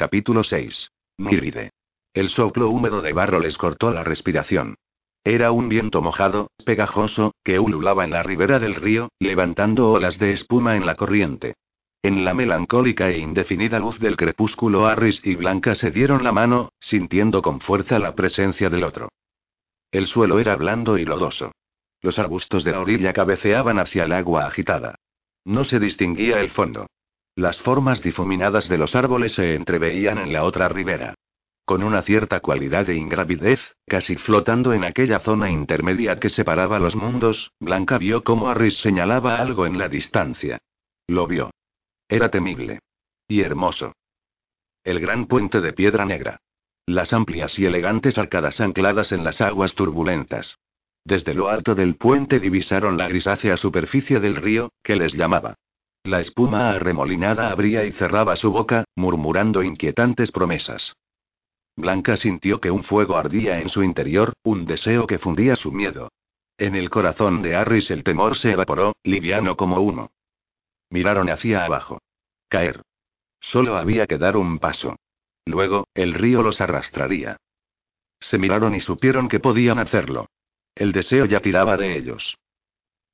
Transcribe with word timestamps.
Capítulo 0.00 0.44
6. 0.44 0.92
Míride. 1.18 1.72
El 2.14 2.30
soplo 2.30 2.70
húmedo 2.70 3.02
de 3.02 3.12
barro 3.12 3.38
les 3.38 3.58
cortó 3.58 3.90
la 3.90 4.02
respiración. 4.02 4.76
Era 5.24 5.52
un 5.52 5.68
viento 5.68 6.00
mojado, 6.00 6.52
pegajoso, 6.64 7.34
que 7.44 7.58
ululaba 7.58 8.04
en 8.04 8.12
la 8.12 8.22
ribera 8.22 8.58
del 8.58 8.76
río, 8.76 9.10
levantando 9.18 9.90
olas 9.90 10.18
de 10.18 10.32
espuma 10.32 10.76
en 10.76 10.86
la 10.86 10.94
corriente. 10.94 11.52
En 12.02 12.24
la 12.24 12.32
melancólica 12.32 13.10
e 13.10 13.18
indefinida 13.18 13.78
luz 13.78 13.98
del 13.98 14.16
crepúsculo, 14.16 14.86
Harris 14.86 15.20
y 15.22 15.34
Blanca 15.34 15.74
se 15.74 15.90
dieron 15.90 16.24
la 16.24 16.32
mano, 16.32 16.72
sintiendo 16.80 17.42
con 17.42 17.60
fuerza 17.60 17.98
la 17.98 18.14
presencia 18.14 18.70
del 18.70 18.84
otro. 18.84 19.10
El 19.92 20.06
suelo 20.06 20.38
era 20.38 20.56
blando 20.56 20.96
y 20.96 21.04
lodoso. 21.04 21.52
Los 22.00 22.18
arbustos 22.18 22.64
de 22.64 22.72
la 22.72 22.80
orilla 22.80 23.12
cabeceaban 23.12 23.78
hacia 23.78 24.04
el 24.04 24.12
agua 24.12 24.46
agitada. 24.46 24.94
No 25.44 25.64
se 25.64 25.78
distinguía 25.78 26.40
el 26.40 26.50
fondo. 26.52 26.86
Las 27.40 27.58
formas 27.58 28.02
difuminadas 28.02 28.68
de 28.68 28.76
los 28.76 28.94
árboles 28.94 29.32
se 29.32 29.54
entreveían 29.54 30.18
en 30.18 30.30
la 30.30 30.44
otra 30.44 30.68
ribera. 30.68 31.14
Con 31.64 31.82
una 31.82 32.02
cierta 32.02 32.40
cualidad 32.40 32.84
de 32.84 32.96
ingravidez, 32.96 33.76
casi 33.86 34.16
flotando 34.16 34.74
en 34.74 34.84
aquella 34.84 35.20
zona 35.20 35.50
intermedia 35.50 36.20
que 36.20 36.28
separaba 36.28 36.78
los 36.78 36.94
mundos, 36.96 37.50
Blanca 37.58 37.96
vio 37.96 38.24
cómo 38.24 38.50
Harris 38.50 38.76
señalaba 38.80 39.36
algo 39.36 39.64
en 39.64 39.78
la 39.78 39.88
distancia. 39.88 40.58
Lo 41.06 41.26
vio. 41.26 41.50
Era 42.10 42.28
temible. 42.28 42.80
Y 43.26 43.40
hermoso. 43.40 43.94
El 44.84 45.00
gran 45.00 45.24
puente 45.24 45.62
de 45.62 45.72
piedra 45.72 46.04
negra. 46.04 46.42
Las 46.84 47.14
amplias 47.14 47.58
y 47.58 47.64
elegantes 47.64 48.18
arcadas 48.18 48.60
ancladas 48.60 49.12
en 49.12 49.24
las 49.24 49.40
aguas 49.40 49.74
turbulentas. 49.74 50.58
Desde 51.06 51.32
lo 51.32 51.48
alto 51.48 51.74
del 51.74 51.96
puente 51.96 52.38
divisaron 52.38 52.98
la 52.98 53.08
grisácea 53.08 53.56
superficie 53.56 54.20
del 54.20 54.36
río, 54.36 54.72
que 54.82 54.96
les 54.96 55.14
llamaba. 55.14 55.54
La 56.02 56.20
espuma 56.20 56.70
arremolinada 56.70 57.50
abría 57.50 57.84
y 57.84 57.92
cerraba 57.92 58.34
su 58.36 58.50
boca, 58.50 58.84
murmurando 58.96 59.62
inquietantes 59.62 60.32
promesas. 60.32 60.96
Blanca 61.76 62.16
sintió 62.16 62.60
que 62.60 62.70
un 62.70 62.84
fuego 62.84 63.16
ardía 63.16 63.60
en 63.60 63.68
su 63.68 63.82
interior, 63.82 64.32
un 64.42 64.66
deseo 64.66 65.06
que 65.06 65.18
fundía 65.18 65.56
su 65.56 65.72
miedo. 65.72 66.10
En 66.58 66.74
el 66.74 66.90
corazón 66.90 67.42
de 67.42 67.54
Harris 67.54 67.90
el 67.90 68.02
temor 68.02 68.36
se 68.36 68.52
evaporó, 68.52 68.94
liviano 69.02 69.56
como 69.56 69.80
uno. 69.80 70.10
Miraron 70.90 71.30
hacia 71.30 71.64
abajo. 71.64 72.00
Caer. 72.48 72.82
Solo 73.40 73.76
había 73.76 74.06
que 74.06 74.18
dar 74.18 74.36
un 74.36 74.58
paso. 74.58 74.96
Luego, 75.46 75.86
el 75.94 76.14
río 76.14 76.42
los 76.42 76.60
arrastraría. 76.60 77.36
Se 78.20 78.38
miraron 78.38 78.74
y 78.74 78.80
supieron 78.80 79.28
que 79.28 79.40
podían 79.40 79.78
hacerlo. 79.78 80.26
El 80.74 80.92
deseo 80.92 81.24
ya 81.24 81.40
tiraba 81.40 81.76
de 81.76 81.96
ellos. 81.96 82.36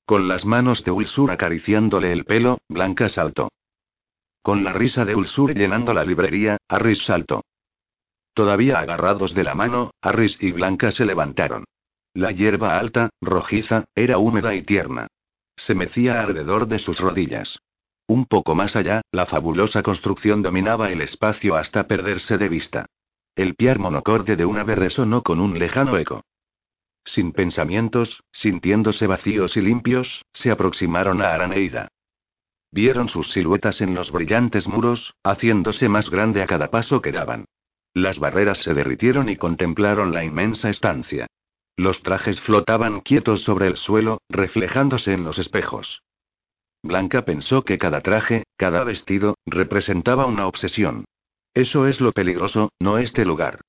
Con 0.07 0.29
las 0.29 0.45
manos 0.45 0.85
de 0.85 0.93
Ulsur 0.93 1.33
acariciándole 1.33 2.12
el 2.12 2.25
pelo, 2.25 2.59
Blanca 2.69 3.09
saltó. 3.09 3.51
Con 4.41 4.62
la 4.62 4.73
risa 4.73 5.05
de 5.05 5.17
Ulsur 5.17 5.53
llenando 5.53 5.93
la 5.93 6.05
librería, 6.05 6.59
Harris 6.69 7.05
saltó. 7.05 7.43
Todavía 8.33 8.79
agarrados 8.79 9.34
de 9.34 9.43
la 9.43 9.57
mano, 9.57 9.91
Harris 10.01 10.41
y 10.41 10.53
Blanca 10.53 10.93
se 10.93 11.05
levantaron. 11.07 11.65
La 12.15 12.31
hierba 12.31 12.79
alta, 12.79 13.11
rojiza, 13.21 13.87
era 13.97 14.19
húmeda 14.19 14.55
y 14.55 14.62
tierna. 14.62 15.09
Se 15.57 15.75
mecía 15.75 16.21
alrededor 16.21 16.69
de 16.69 16.79
sus 16.79 17.01
rodillas. 17.01 17.59
Un 18.07 18.27
poco 18.27 18.55
más 18.55 18.77
allá, 18.77 19.03
la 19.11 19.27
fabulosa 19.27 19.83
construcción 19.83 20.41
dominaba 20.41 20.93
el 20.93 21.01
espacio 21.01 21.57
hasta 21.57 21.89
perderse 21.89 22.39
de 22.39 22.49
vista. 22.49 22.87
El 23.34 23.57
piar 23.57 23.81
monocorde 23.81 24.37
de 24.37 24.45
un 24.45 24.57
ave 24.57 24.77
resonó 24.77 25.23
con 25.23 25.41
un 25.41 25.59
lejano 25.59 25.99
eco. 25.99 26.23
Sin 27.07 27.33
pensamientos, 27.33 28.25
sintiéndose 28.33 29.07
vacíos 29.07 29.57
y 29.57 29.61
limpios, 29.61 30.25
se 30.33 30.51
aproximaron 30.51 31.23
a 31.23 31.33
Araneida. 31.33 31.89
Vieron 32.73 33.09
sus 33.09 33.31
siluetas 33.31 33.81
en 33.81 33.95
los 33.95 34.11
brillantes 34.11 34.67
muros, 34.67 35.15
haciéndose 35.23 35.89
más 35.89 36.11
grande 36.11 36.43
a 36.43 36.47
cada 36.47 36.71
paso 36.71 37.01
que 37.01 37.12
daban. 37.12 37.47
Las 37.95 38.19
barreras 38.19 38.59
se 38.59 38.75
derritieron 38.75 39.29
y 39.29 39.37
contemplaron 39.37 40.12
la 40.12 40.25
inmensa 40.25 40.69
estancia. 40.69 41.29
Los 41.77 42.03
trajes 42.03 42.41
flotaban 42.41 43.01
quietos 43.01 43.43
sobre 43.43 43.69
el 43.69 43.77
suelo, 43.77 44.19
reflejándose 44.29 45.12
en 45.12 45.22
los 45.22 45.39
espejos. 45.39 46.03
Blanca 46.83 47.25
pensó 47.25 47.62
que 47.62 47.78
cada 47.78 48.00
traje, 48.00 48.45
cada 48.56 48.83
vestido, 48.83 49.37
representaba 49.47 50.27
una 50.27 50.47
obsesión. 50.47 51.05
Eso 51.55 51.87
es 51.87 52.00
lo 52.00 52.12
peligroso, 52.12 52.71
no 52.81 52.99
este 52.99 53.25
lugar. 53.25 53.61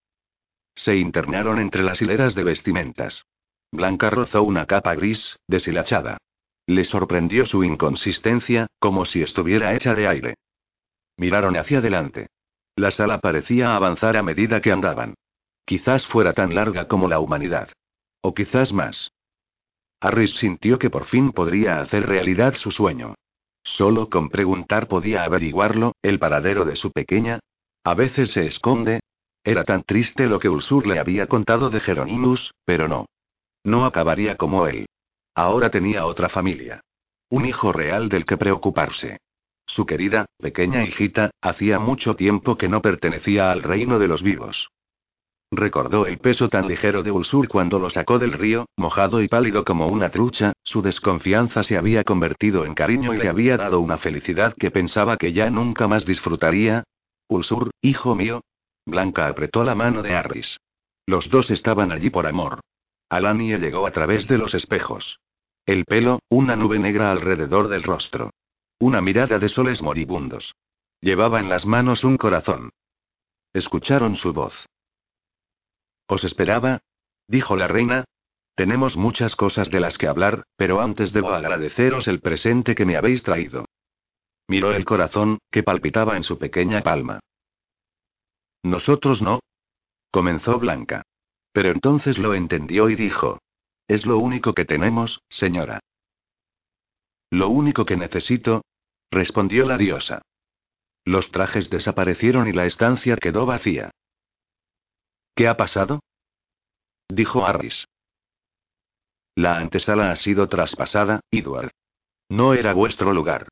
Se 0.77 0.95
internaron 0.95 1.57
entre 1.57 1.81
las 1.81 2.03
hileras 2.03 2.35
de 2.35 2.43
vestimentas. 2.43 3.25
Blanca 3.71 4.11
rozó 4.11 4.43
una 4.43 4.67
capa 4.67 4.93
gris, 4.93 5.35
deshilachada. 5.47 6.19
Le 6.67 6.83
sorprendió 6.83 7.47
su 7.47 7.63
inconsistencia, 7.63 8.67
como 8.77 9.05
si 9.05 9.23
estuviera 9.23 9.73
hecha 9.73 9.95
de 9.95 10.07
aire. 10.07 10.35
Miraron 11.17 11.57
hacia 11.57 11.79
adelante. 11.79 12.27
La 12.75 12.91
sala 12.91 13.19
parecía 13.19 13.75
avanzar 13.75 14.17
a 14.17 14.23
medida 14.23 14.61
que 14.61 14.71
andaban. 14.71 15.15
Quizás 15.65 16.05
fuera 16.05 16.33
tan 16.33 16.53
larga 16.53 16.87
como 16.87 17.07
la 17.07 17.19
humanidad. 17.19 17.69
O 18.21 18.35
quizás 18.35 18.71
más. 18.71 19.11
Harris 19.99 20.35
sintió 20.35 20.77
que 20.77 20.91
por 20.91 21.05
fin 21.05 21.31
podría 21.31 21.81
hacer 21.81 22.05
realidad 22.05 22.53
su 22.55 22.69
sueño. 22.69 23.15
Solo 23.63 24.09
con 24.09 24.29
preguntar 24.29 24.87
podía 24.87 25.23
averiguarlo, 25.23 25.95
el 26.03 26.19
paradero 26.19 26.65
de 26.65 26.75
su 26.75 26.91
pequeña. 26.91 27.39
A 27.83 27.95
veces 27.95 28.29
se 28.31 28.45
esconde. 28.45 28.99
Era 29.47 29.63
tan 29.63 29.83
triste 29.83 30.27
lo 30.27 30.39
que 30.39 30.49
Ulsur 30.49 30.85
le 30.85 30.99
había 30.99 31.27
contado 31.27 31.69
de 31.69 31.79
Jeronimus, 31.79 32.53
pero 32.65 32.89
no. 32.89 33.05
No 33.63 33.85
acabaría 33.85 34.35
como 34.35 34.67
él. 34.67 34.87
Ahora 35.35 35.69
tenía 35.69 36.05
otra 36.05 36.27
familia. 36.27 36.81
Un 37.29 37.45
hijo 37.45 37.71
real 37.71 38.09
del 38.09 38.25
que 38.25 38.35
preocuparse. 38.35 39.21
Su 39.65 39.85
querida, 39.85 40.25
pequeña 40.37 40.83
hijita, 40.83 41.31
hacía 41.39 41.79
mucho 41.79 42.17
tiempo 42.17 42.57
que 42.57 42.67
no 42.67 42.81
pertenecía 42.81 43.49
al 43.49 43.63
reino 43.63 43.99
de 43.99 44.09
los 44.09 44.21
vivos. 44.21 44.67
Recordó 45.49 46.07
el 46.07 46.17
peso 46.17 46.49
tan 46.49 46.67
ligero 46.67 47.01
de 47.01 47.11
Ulsur 47.11 47.47
cuando 47.47 47.79
lo 47.79 47.89
sacó 47.89 48.19
del 48.19 48.33
río, 48.33 48.65
mojado 48.75 49.21
y 49.21 49.29
pálido 49.29 49.63
como 49.63 49.87
una 49.87 50.09
trucha, 50.09 50.51
su 50.65 50.81
desconfianza 50.81 51.63
se 51.63 51.77
había 51.77 52.03
convertido 52.03 52.65
en 52.65 52.75
cariño 52.75 53.13
y 53.13 53.17
le 53.17 53.29
había 53.29 53.55
dado 53.55 53.79
una 53.79 53.97
felicidad 53.97 54.53
que 54.59 54.71
pensaba 54.71 55.15
que 55.15 55.31
ya 55.31 55.49
nunca 55.49 55.87
más 55.87 56.05
disfrutaría. 56.05 56.83
Ulsur, 57.29 57.71
hijo 57.81 58.13
mío. 58.13 58.41
Blanca 58.87 59.27
apretó 59.27 59.65
la 59.65 59.75
mano 59.75 60.01
de 60.01 60.15
Harris. 60.15 60.61
Los 61.05 61.29
dos 61.29 61.51
estaban 61.51 61.91
allí 61.91 62.09
por 62.09 62.25
amor. 62.25 62.61
Alanie 63.09 63.57
llegó 63.57 63.85
a 63.85 63.91
través 63.91 64.29
de 64.29 64.37
los 64.37 64.53
espejos. 64.53 65.19
El 65.65 65.83
pelo, 65.83 66.21
una 66.29 66.55
nube 66.55 66.79
negra 66.79 67.11
alrededor 67.11 67.67
del 67.67 67.83
rostro. 67.83 68.31
Una 68.79 69.01
mirada 69.01 69.39
de 69.39 69.49
soles 69.49 69.81
moribundos. 69.81 70.55
Llevaba 71.01 71.41
en 71.41 71.49
las 71.49 71.65
manos 71.65 72.05
un 72.05 72.15
corazón. 72.15 72.69
Escucharon 73.51 74.15
su 74.15 74.31
voz. 74.31 74.65
¿Os 76.07 76.23
esperaba? 76.23 76.79
dijo 77.27 77.57
la 77.57 77.67
reina. 77.67 78.05
Tenemos 78.55 78.95
muchas 78.95 79.35
cosas 79.35 79.69
de 79.69 79.81
las 79.81 79.97
que 79.97 80.07
hablar, 80.07 80.43
pero 80.55 80.79
antes 80.79 81.11
debo 81.11 81.31
agradeceros 81.31 82.07
el 82.07 82.21
presente 82.21 82.73
que 82.73 82.85
me 82.85 82.95
habéis 82.95 83.21
traído. 83.21 83.65
Miró 84.47 84.71
el 84.71 84.85
corazón, 84.85 85.39
que 85.51 85.61
palpitaba 85.63 86.15
en 86.15 86.23
su 86.23 86.39
pequeña 86.39 86.81
palma. 86.81 87.19
Nosotros 88.67 89.21
no. 89.21 89.39
Comenzó 90.11 90.59
Blanca. 90.59 91.03
Pero 91.53 91.71
entonces 91.71 92.17
lo 92.17 92.33
entendió 92.33 92.89
y 92.89 92.95
dijo. 92.95 93.39
Es 93.87 94.05
lo 94.05 94.17
único 94.17 94.53
que 94.53 94.65
tenemos, 94.65 95.21
señora. 95.29 95.79
Lo 97.31 97.47
único 97.47 97.85
que 97.85 97.95
necesito, 97.95 98.63
respondió 99.09 99.65
la 99.65 99.77
diosa. 99.77 100.21
Los 101.05 101.31
trajes 101.31 101.69
desaparecieron 101.69 102.49
y 102.49 102.51
la 102.51 102.65
estancia 102.65 103.15
quedó 103.15 103.45
vacía. 103.45 103.91
¿Qué 105.33 105.47
ha 105.47 105.55
pasado? 105.55 106.01
Dijo 107.07 107.45
Harris. 107.45 107.85
La 109.35 109.57
antesala 109.59 110.11
ha 110.11 110.15
sido 110.17 110.49
traspasada, 110.49 111.21
Edward. 111.31 111.71
No 112.27 112.53
era 112.53 112.73
vuestro 112.73 113.13
lugar. 113.13 113.47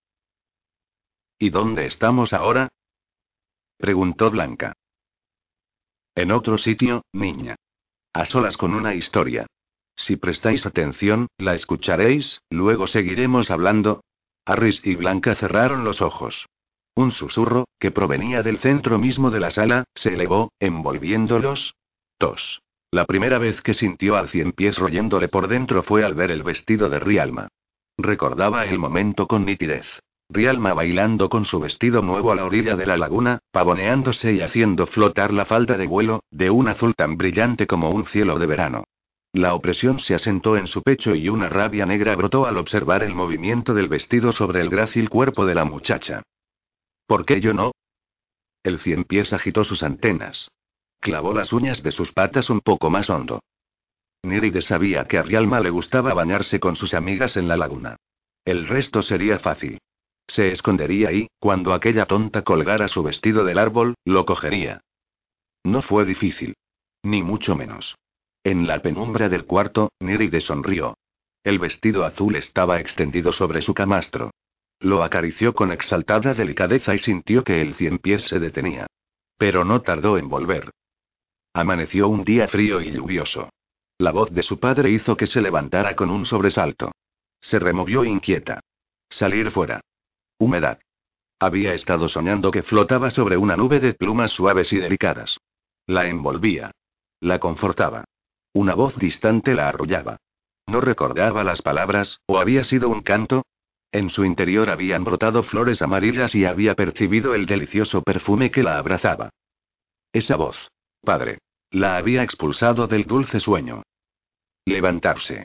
¿Y 1.40 1.52
dónde 1.52 1.86
estamos 1.86 2.34
ahora? 2.34 2.68
Preguntó 3.78 4.30
Blanca. 4.30 4.74
En 6.16 6.32
otro 6.32 6.58
sitio, 6.58 7.04
niña. 7.12 7.56
A 8.14 8.26
solas 8.26 8.56
con 8.56 8.74
una 8.74 8.96
historia. 8.96 9.46
Si 9.98 10.16
prestáis 10.16 10.66
atención, 10.66 11.28
la 11.38 11.54
escucharéis, 11.54 12.42
luego 12.50 12.88
seguiremos 12.88 13.52
hablando. 13.52 14.02
Harris 14.46 14.80
y 14.86 14.96
Blanca 14.96 15.36
cerraron 15.36 15.84
los 15.84 16.02
ojos. 16.02 16.48
Un 16.96 17.12
susurro, 17.12 17.66
que 17.80 17.92
provenía 17.92 18.42
del 18.42 18.60
centro 18.60 18.98
mismo 18.98 19.30
de 19.30 19.42
la 19.42 19.52
sala, 19.52 19.84
se 19.94 20.14
elevó, 20.14 20.54
envolviéndolos. 20.60 21.76
Tos. 22.18 22.62
La 22.92 23.06
primera 23.06 23.38
vez 23.38 23.62
que 23.62 23.74
sintió 23.74 24.16
al 24.16 24.30
cien 24.30 24.54
pies 24.54 24.78
royéndole 24.78 25.28
por 25.28 25.50
dentro 25.50 25.84
fue 25.84 26.06
al 26.06 26.14
ver 26.14 26.32
el 26.32 26.44
vestido 26.44 26.90
de 26.90 27.00
Rialma. 27.00 27.50
Recordaba 27.98 28.66
el 28.66 28.80
momento 28.80 29.28
con 29.28 29.46
nitidez. 29.46 29.86
Rialma 30.30 30.74
bailando 30.74 31.30
con 31.30 31.46
su 31.46 31.60
vestido 31.60 32.02
nuevo 32.02 32.32
a 32.32 32.36
la 32.36 32.46
orilla 32.46 32.76
de 32.76 32.88
la 32.88 32.98
laguna, 32.98 33.40
pavoneándose 33.52 34.34
y 34.34 34.42
haciendo 34.42 34.88
flotar 34.88 35.32
la 35.32 35.46
falda 35.46 35.78
de 35.78 35.88
vuelo, 35.88 36.24
de 36.32 36.50
un 36.50 36.68
azul 36.68 36.96
tan 36.96 37.16
brillante 37.16 37.68
como 37.68 37.92
un 37.92 38.06
cielo 38.06 38.40
de 38.40 38.46
verano. 38.48 38.86
La 39.34 39.54
opresión 39.54 40.00
se 40.00 40.16
asentó 40.16 40.58
en 40.58 40.66
su 40.66 40.82
pecho 40.82 41.14
y 41.14 41.30
una 41.30 41.50
rabia 41.50 41.86
negra 41.86 42.16
brotó 42.16 42.46
al 42.46 42.58
observar 42.58 43.04
el 43.04 43.14
movimiento 43.14 43.74
del 43.74 43.88
vestido 43.88 44.32
sobre 44.32 44.62
el 44.62 44.70
grácil 44.70 45.10
cuerpo 45.10 45.46
de 45.46 45.56
la 45.56 45.66
muchacha. 45.66 46.24
¿Por 47.06 47.26
qué 47.26 47.42
yo 47.42 47.54
no? 47.54 47.72
El 48.64 48.80
cien 48.80 49.04
pies 49.04 49.34
agitó 49.34 49.64
sus 49.64 49.84
antenas. 49.84 50.50
Clavó 51.02 51.34
las 51.34 51.54
uñas 51.54 51.84
de 51.84 51.92
sus 51.92 52.12
patas 52.12 52.50
un 52.50 52.62
poco 52.62 52.90
más 52.90 53.10
hondo. 53.10 53.42
Niride 54.24 54.62
sabía 54.62 55.04
que 55.04 55.20
a 55.20 55.24
Rialma 55.24 55.60
le 55.60 55.70
gustaba 55.70 56.16
bañarse 56.16 56.60
con 56.60 56.76
sus 56.76 56.96
amigas 56.96 57.38
en 57.38 57.48
la 57.48 57.58
laguna. 57.58 57.98
El 58.44 58.68
resto 58.68 59.04
sería 59.04 59.38
fácil. 59.38 59.80
Se 60.28 60.52
escondería 60.52 61.12
y, 61.12 61.28
cuando 61.40 61.74
aquella 61.74 62.06
tonta 62.06 62.44
colgara 62.44 62.88
su 62.88 63.04
vestido 63.04 63.44
del 63.46 63.58
árbol, 63.58 63.96
lo 64.06 64.26
cogería. 64.26 64.82
No 65.64 65.82
fue 65.82 66.06
difícil. 66.06 66.56
Ni 67.04 67.22
mucho 67.22 67.56
menos. 67.56 67.96
En 68.44 68.68
la 68.68 68.82
penumbra 68.82 69.30
del 69.30 69.46
cuarto, 69.46 69.90
Niride 70.00 70.42
sonrió. 70.42 70.96
El 71.44 71.60
vestido 71.60 72.06
azul 72.06 72.36
estaba 72.36 72.80
extendido 72.80 73.32
sobre 73.32 73.62
su 73.62 73.74
camastro. 73.74 74.32
Lo 74.80 75.04
acarició 75.04 75.54
con 75.54 75.72
exaltada 75.72 76.34
delicadeza 76.34 76.94
y 76.94 77.00
sintió 77.00 77.44
que 77.44 77.62
el 77.62 77.76
cien 77.76 78.00
pies 78.00 78.24
se 78.24 78.40
detenía. 78.40 78.88
Pero 79.38 79.64
no 79.64 79.82
tardó 79.82 80.18
en 80.18 80.30
volver. 80.30 80.72
Amaneció 81.54 82.08
un 82.08 82.24
día 82.24 82.48
frío 82.48 82.82
y 82.82 82.92
lluvioso. 82.92 83.50
La 83.98 84.12
voz 84.12 84.32
de 84.32 84.44
su 84.44 84.60
padre 84.60 84.90
hizo 84.90 85.16
que 85.16 85.28
se 85.28 85.42
levantara 85.42 85.96
con 85.96 86.10
un 86.10 86.26
sobresalto. 86.26 86.92
Se 87.40 87.60
removió 87.60 88.04
inquieta. 88.04 88.60
Salir 89.10 89.52
fuera. 89.52 89.82
Humedad. 90.38 90.80
Había 91.40 91.74
estado 91.74 92.10
soñando 92.10 92.52
que 92.52 92.64
flotaba 92.64 93.10
sobre 93.10 93.38
una 93.38 93.56
nube 93.56 93.80
de 93.80 93.94
plumas 93.94 94.32
suaves 94.32 94.72
y 94.74 94.78
delicadas. 94.78 95.38
La 95.86 96.08
envolvía. 96.08 96.72
La 97.20 97.40
confortaba. 97.40 98.06
Una 98.54 98.74
voz 98.74 98.96
distante 98.98 99.54
la 99.54 99.70
arrullaba. 99.70 100.18
No 100.68 100.82
recordaba 100.82 101.44
las 101.44 101.62
palabras, 101.62 102.20
o 102.26 102.40
había 102.40 102.64
sido 102.64 102.90
un 102.90 103.02
canto. 103.02 103.46
En 103.92 104.10
su 104.10 104.26
interior 104.26 104.70
habían 104.70 105.04
brotado 105.04 105.44
flores 105.44 105.82
amarillas 105.82 106.36
y 106.36 106.46
había 106.46 106.76
percibido 106.76 107.36
el 107.36 107.46
delicioso 107.46 108.02
perfume 108.02 108.52
que 108.52 108.64
la 108.64 108.78
abrazaba. 108.78 109.30
Esa 110.12 110.36
voz. 110.36 110.72
Padre. 111.02 111.40
La 111.72 111.98
había 111.98 112.24
expulsado 112.24 112.88
del 112.88 113.06
dulce 113.06 113.40
sueño. 113.40 113.84
Levantarse. 114.66 115.44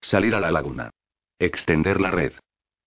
Salir 0.00 0.34
a 0.34 0.40
la 0.40 0.50
laguna. 0.50 0.90
Extender 1.38 2.00
la 2.00 2.10
red. 2.10 2.32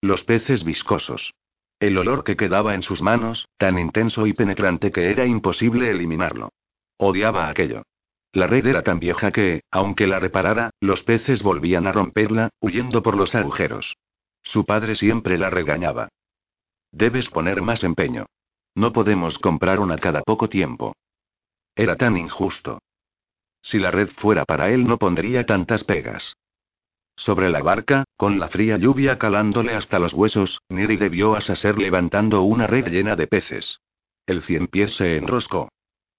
Los 0.01 0.23
peces 0.23 0.63
viscosos. 0.63 1.33
El 1.79 1.97
olor 1.97 2.23
que 2.23 2.38
quedaba 2.38 2.75
en 2.75 2.83
sus 2.83 3.01
manos, 3.01 3.47
tan 3.57 3.79
intenso 3.79 4.27
y 4.27 4.33
penetrante 4.33 4.91
que 4.91 5.09
era 5.09 5.25
imposible 5.25 5.89
eliminarlo. 5.89 6.49
Odiaba 6.97 7.49
aquello. 7.49 7.83
La 8.31 8.45
red 8.45 8.67
era 8.67 8.83
tan 8.83 8.99
vieja 8.99 9.31
que, 9.31 9.61
aunque 9.71 10.05
la 10.05 10.19
reparara, 10.19 10.69
los 10.79 11.03
peces 11.03 11.41
volvían 11.41 11.88
a 11.88 11.91
romperla, 11.91 12.49
huyendo 12.59 13.01
por 13.01 13.17
los 13.17 13.33
agujeros. 13.33 13.97
Su 14.44 14.65
padre 14.65 14.95
siempre 14.95 15.38
la 15.38 15.49
regañaba. 15.49 16.09
Debes 16.91 17.29
poner 17.29 17.61
más 17.61 17.83
empeño. 17.83 18.27
No 18.75 18.94
podemos 18.94 19.39
comprar 19.39 19.79
una 19.79 19.97
cada 19.97 20.21
poco 20.21 20.49
tiempo. 20.49 20.95
Era 21.75 21.95
tan 21.95 22.17
injusto. 22.17 22.79
Si 23.61 23.79
la 23.79 23.89
red 23.89 24.09
fuera 24.09 24.45
para 24.45 24.69
él 24.69 24.88
no 24.88 24.97
pondría 24.97 25.45
tantas 25.45 25.83
pegas. 25.83 26.35
Sobre 27.18 27.50
la 27.50 27.64
barca, 27.64 28.06
con 28.16 28.40
la 28.40 28.48
fría 28.48 28.78
lluvia 28.78 29.18
calándole 29.18 29.74
hasta 29.74 29.98
los 29.98 30.14
huesos, 30.14 30.62
Niri 30.69 30.98
debió 30.98 31.36
a 31.36 31.42
levantando 31.75 32.44
una 32.44 32.68
red 32.68 32.88
llena 32.90 33.16
de 33.16 33.25
peces. 33.25 33.80
El 34.28 34.44
cien 34.44 34.68
pies 34.68 34.96
se 34.96 35.18
enroscó. 35.18 35.69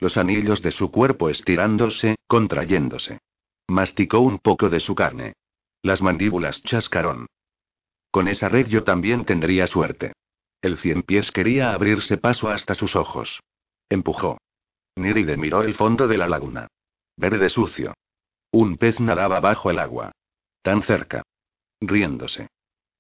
Los 0.01 0.17
anillos 0.17 0.61
de 0.61 0.73
su 0.73 0.91
cuerpo 0.91 1.31
estirándose, 1.31 2.17
contrayéndose. 2.27 3.21
Masticó 3.69 4.19
un 4.21 4.39
poco 4.39 4.69
de 4.69 4.81
su 4.81 4.95
carne. 4.95 5.35
Las 5.83 6.03
mandíbulas 6.03 6.63
chascaron. 6.65 7.27
Con 8.11 8.27
esa 8.27 8.49
red 8.49 8.67
yo 8.67 8.83
también 8.83 9.25
tendría 9.25 9.69
suerte. 9.69 10.13
El 10.61 10.77
cien 10.79 11.03
pies 11.03 11.31
quería 11.31 11.73
abrirse 11.73 12.17
paso 12.17 12.49
hasta 12.49 12.75
sus 12.75 12.97
ojos. 12.97 13.41
Empujó. 13.89 14.39
Niride 14.97 15.37
miró 15.37 15.63
el 15.63 15.75
fondo 15.75 16.09
de 16.09 16.19
la 16.19 16.27
laguna. 16.27 16.67
Verde 17.17 17.49
sucio. 17.51 17.95
Un 18.51 18.77
pez 18.77 18.99
nadaba 18.99 19.39
bajo 19.39 19.71
el 19.71 19.79
agua. 19.79 20.13
Tan 20.63 20.83
cerca. 20.83 21.23
Riéndose. 21.81 22.49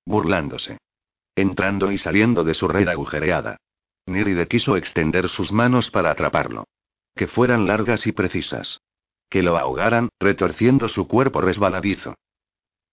Burlándose. 0.04 0.78
Entrando 1.34 1.92
y 1.92 1.98
saliendo 1.98 2.44
de 2.44 2.54
su 2.54 2.68
red 2.68 2.88
agujereada. 2.88 3.58
Niride 4.06 4.48
quiso 4.48 4.76
extender 4.76 5.28
sus 5.28 5.52
manos 5.52 5.90
para 5.90 6.10
atraparlo. 6.10 6.64
Que 7.14 7.26
fueran 7.26 7.66
largas 7.66 8.06
y 8.06 8.12
precisas. 8.12 8.80
Que 9.28 9.42
lo 9.42 9.58
ahogaran, 9.58 10.08
retorciendo 10.18 10.88
su 10.88 11.06
cuerpo 11.06 11.40
resbaladizo. 11.40 12.14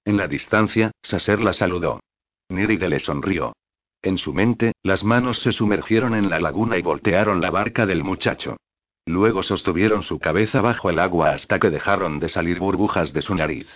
En 0.03 0.17
la 0.17 0.27
distancia, 0.27 0.91
Saser 1.01 1.41
la 1.41 1.53
saludó. 1.53 2.01
Niride 2.49 2.89
le 2.89 2.99
sonrió. 2.99 3.53
En 4.01 4.19
su 4.19 4.33
mente, 4.33 4.73
las 4.83 5.03
manos 5.03 5.39
se 5.39 5.51
sumergieron 5.51 6.13
en 6.13 6.29
la 6.29 6.39
laguna 6.39 6.77
y 6.77 6.83
voltearon 6.83 7.41
la 7.41 7.49
barca 7.49 7.85
del 7.87 8.03
muchacho. 8.03 8.57
Luego 9.05 9.41
sostuvieron 9.41 10.03
su 10.03 10.19
cabeza 10.19 10.61
bajo 10.61 10.89
el 10.89 10.99
agua 10.99 11.31
hasta 11.31 11.59
que 11.59 11.69
dejaron 11.69 12.19
de 12.19 12.27
salir 12.27 12.59
burbujas 12.59 13.13
de 13.13 13.21
su 13.21 13.33
nariz. 13.33 13.67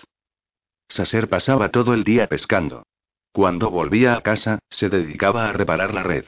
Saser 0.90 1.30
pasaba 1.30 1.70
todo 1.70 1.94
el 1.94 2.04
día 2.04 2.28
pescando. 2.28 2.84
Cuando 3.32 3.70
volvía 3.70 4.16
a 4.16 4.22
casa, 4.22 4.60
se 4.70 4.90
dedicaba 4.90 5.48
a 5.48 5.54
reparar 5.54 5.94
la 5.94 6.04
red. 6.04 6.26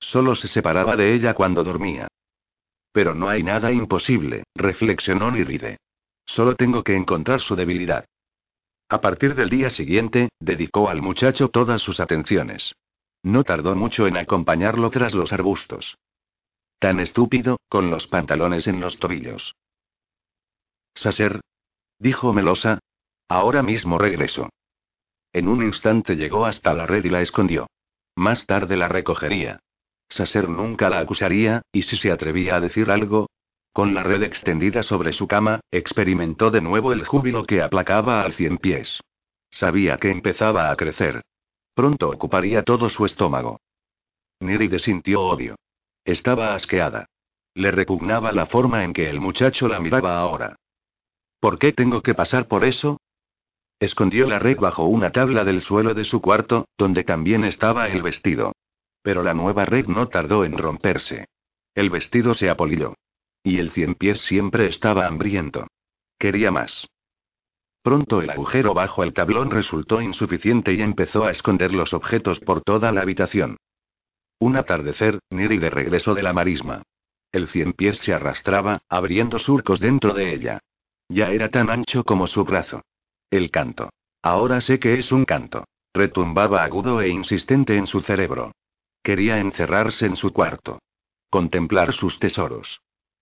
Solo 0.00 0.34
se 0.34 0.48
separaba 0.48 0.96
de 0.96 1.14
ella 1.14 1.34
cuando 1.34 1.62
dormía. 1.62 2.08
Pero 2.92 3.14
no 3.14 3.28
hay 3.28 3.42
nada 3.42 3.70
imposible, 3.70 4.44
reflexionó 4.54 5.30
Niride. 5.30 5.76
Solo 6.24 6.56
tengo 6.56 6.82
que 6.82 6.96
encontrar 6.96 7.40
su 7.40 7.54
debilidad. 7.54 8.06
A 8.88 9.00
partir 9.00 9.34
del 9.34 9.50
día 9.50 9.68
siguiente, 9.68 10.30
dedicó 10.40 10.88
al 10.88 11.02
muchacho 11.02 11.48
todas 11.48 11.82
sus 11.82 12.00
atenciones. 12.00 12.74
No 13.22 13.44
tardó 13.44 13.76
mucho 13.76 14.06
en 14.06 14.16
acompañarlo 14.16 14.90
tras 14.90 15.14
los 15.14 15.32
arbustos. 15.32 15.98
Tan 16.78 17.00
estúpido, 17.00 17.58
con 17.68 17.90
los 17.90 18.06
pantalones 18.06 18.66
en 18.66 18.80
los 18.80 18.98
tobillos. 18.98 19.54
Saser. 20.94 21.40
Dijo 21.98 22.32
Melosa. 22.32 22.78
Ahora 23.28 23.62
mismo 23.62 23.98
regreso. 23.98 24.48
En 25.32 25.48
un 25.48 25.62
instante 25.62 26.16
llegó 26.16 26.46
hasta 26.46 26.72
la 26.72 26.86
red 26.86 27.04
y 27.04 27.10
la 27.10 27.20
escondió. 27.20 27.66
Más 28.16 28.46
tarde 28.46 28.76
la 28.76 28.88
recogería. 28.88 29.60
Saser 30.08 30.48
nunca 30.48 30.88
la 30.88 31.00
acusaría, 31.00 31.62
y 31.70 31.82
si 31.82 31.96
se 31.96 32.10
atrevía 32.10 32.56
a 32.56 32.60
decir 32.60 32.90
algo. 32.90 33.28
Con 33.72 33.94
la 33.94 34.02
red 34.02 34.22
extendida 34.22 34.82
sobre 34.82 35.12
su 35.12 35.28
cama, 35.28 35.60
experimentó 35.70 36.50
de 36.50 36.62
nuevo 36.62 36.92
el 36.92 37.04
júbilo 37.04 37.44
que 37.44 37.62
aplacaba 37.62 38.22
al 38.22 38.32
cien 38.32 38.56
pies. 38.56 39.00
Sabía 39.50 39.98
que 39.98 40.10
empezaba 40.10 40.70
a 40.70 40.76
crecer. 40.76 41.22
Pronto 41.74 42.08
ocuparía 42.08 42.64
todo 42.64 42.88
su 42.88 43.04
estómago. 43.04 43.60
Niride 44.40 44.78
sintió 44.78 45.22
odio. 45.22 45.56
Estaba 46.04 46.54
asqueada. 46.54 47.06
Le 47.54 47.70
repugnaba 47.70 48.32
la 48.32 48.46
forma 48.46 48.84
en 48.84 48.92
que 48.92 49.10
el 49.10 49.20
muchacho 49.20 49.68
la 49.68 49.78
miraba 49.78 50.18
ahora. 50.18 50.56
¿Por 51.40 51.58
qué 51.58 51.72
tengo 51.72 52.02
que 52.02 52.14
pasar 52.14 52.48
por 52.48 52.64
eso? 52.64 52.98
Escondió 53.80 54.26
la 54.26 54.38
red 54.38 54.58
bajo 54.58 54.84
una 54.84 55.10
tabla 55.10 55.44
del 55.44 55.60
suelo 55.60 55.94
de 55.94 56.04
su 56.04 56.20
cuarto, 56.20 56.66
donde 56.76 57.04
también 57.04 57.44
estaba 57.44 57.88
el 57.88 58.02
vestido. 58.02 58.52
Pero 59.02 59.22
la 59.22 59.34
nueva 59.34 59.64
red 59.64 59.86
no 59.86 60.08
tardó 60.08 60.44
en 60.44 60.58
romperse. 60.58 61.26
El 61.74 61.90
vestido 61.90 62.34
se 62.34 62.50
apolilló. 62.50 62.94
Y 63.44 63.58
el 63.58 63.70
cien 63.70 63.94
pies 63.94 64.20
siempre 64.22 64.66
estaba 64.66 65.06
hambriento. 65.06 65.68
Quería 66.18 66.50
más. 66.50 66.88
Pronto 67.82 68.20
el 68.20 68.30
agujero 68.30 68.74
bajo 68.74 69.04
el 69.04 69.12
tablón 69.12 69.50
resultó 69.50 70.02
insuficiente 70.02 70.72
y 70.72 70.82
empezó 70.82 71.24
a 71.24 71.30
esconder 71.30 71.72
los 71.72 71.94
objetos 71.94 72.40
por 72.40 72.62
toda 72.62 72.90
la 72.90 73.02
habitación. 73.02 73.56
Un 74.40 74.56
atardecer, 74.56 75.20
Niri 75.30 75.58
de 75.58 75.70
regreso 75.70 76.14
de 76.14 76.22
la 76.22 76.32
marisma. 76.32 76.82
El 77.30 77.46
cien 77.46 77.72
pies 77.72 77.98
se 77.98 78.12
arrastraba, 78.12 78.80
abriendo 78.88 79.38
surcos 79.38 79.78
dentro 79.78 80.14
de 80.14 80.34
ella. 80.34 80.58
Ya 81.08 81.30
era 81.30 81.48
tan 81.48 81.70
ancho 81.70 82.04
como 82.04 82.26
su 82.26 82.44
brazo. 82.44 82.82
El 83.30 83.50
canto. 83.50 83.90
Ahora 84.22 84.60
sé 84.60 84.78
que 84.78 84.98
es 84.98 85.12
un 85.12 85.24
canto. 85.24 85.64
Retumbaba 85.92 86.64
agudo 86.64 87.00
e 87.00 87.08
insistente 87.08 87.76
en 87.76 87.86
su 87.86 88.00
cerebro. 88.00 88.52
Quería 89.02 89.38
encerrarse 89.38 90.06
en 90.06 90.16
su 90.16 90.32
cuarto. 90.32 90.80
Contemplar 91.30 91.92
sus 91.92 92.18
tesoros. 92.18 92.80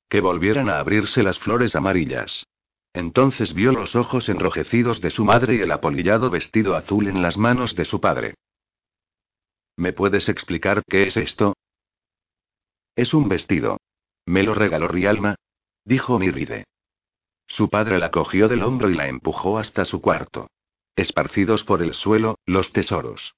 Que 0.09 0.21
volvieran 0.21 0.69
a 0.69 0.79
abrirse 0.79 1.23
las 1.23 1.39
flores 1.39 1.75
amarillas. 1.75 2.47
Entonces 2.93 3.53
vio 3.53 3.73
los 3.73 3.97
ojos 3.97 4.29
enrojecidos 4.29 5.01
de 5.01 5.11
su 5.11 5.25
madre 5.25 5.57
y 5.57 5.61
el 5.61 5.73
apolillado 5.73 6.31
vestido 6.31 6.77
azul 6.77 7.09
en 7.09 7.21
las 7.21 7.37
manos 7.37 7.75
de 7.75 7.85
su 7.85 8.01
padre. 8.01 8.35
¿Me 9.77 9.93
puedes 9.93 10.29
explicar 10.29 10.83
qué 10.89 11.07
es 11.09 11.17
esto? 11.17 11.55
Es 12.95 13.13
un 13.13 13.29
vestido. 13.29 13.79
Me 14.25 14.43
lo 14.43 14.55
regaló 14.55 14.89
Rialma. 14.89 15.35
Dijo 15.85 16.19
Mirride. 16.19 16.65
Su 17.47 17.71
padre 17.71 17.99
la 17.99 18.11
cogió 18.11 18.49
del 18.49 18.63
hombro 18.63 18.91
y 18.91 18.95
la 18.95 19.09
empujó 19.09 19.59
hasta 19.59 19.85
su 19.85 20.01
cuarto. 20.01 20.49
Esparcidos 20.97 21.65
por 21.65 21.83
el 21.83 21.95
suelo, 21.95 22.39
los 22.47 22.73
tesoros. 22.73 23.35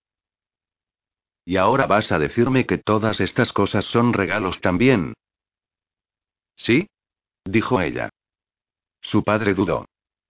¿Y 1.44 1.56
ahora 1.56 1.86
vas 1.86 2.12
a 2.12 2.18
decirme 2.18 2.66
que 2.66 2.78
todas 2.78 3.20
estas 3.20 3.52
cosas 3.52 3.84
son 3.84 4.12
regalos 4.12 4.60
también? 4.60 5.14
¿Sí? 6.56 6.88
dijo 7.44 7.80
ella. 7.80 8.10
Su 9.00 9.24
padre 9.24 9.54
dudó. 9.54 9.86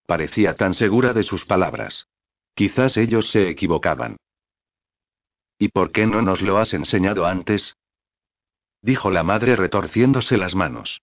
Parecía 0.06 0.54
tan 0.54 0.74
segura 0.74 1.12
de 1.12 1.22
sus 1.22 1.44
palabras. 1.44 2.06
Quizás 2.54 2.96
ellos 2.96 3.30
se 3.30 3.48
equivocaban. 3.48 4.16
¿Y 5.58 5.68
por 5.68 5.90
qué 5.92 6.06
no 6.06 6.22
nos 6.22 6.40
lo 6.40 6.58
has 6.58 6.72
enseñado 6.72 7.26
antes? 7.26 7.74
dijo 8.80 9.10
la 9.10 9.22
madre 9.24 9.56
retorciéndose 9.56 10.36
las 10.36 10.54
manos. 10.54 11.02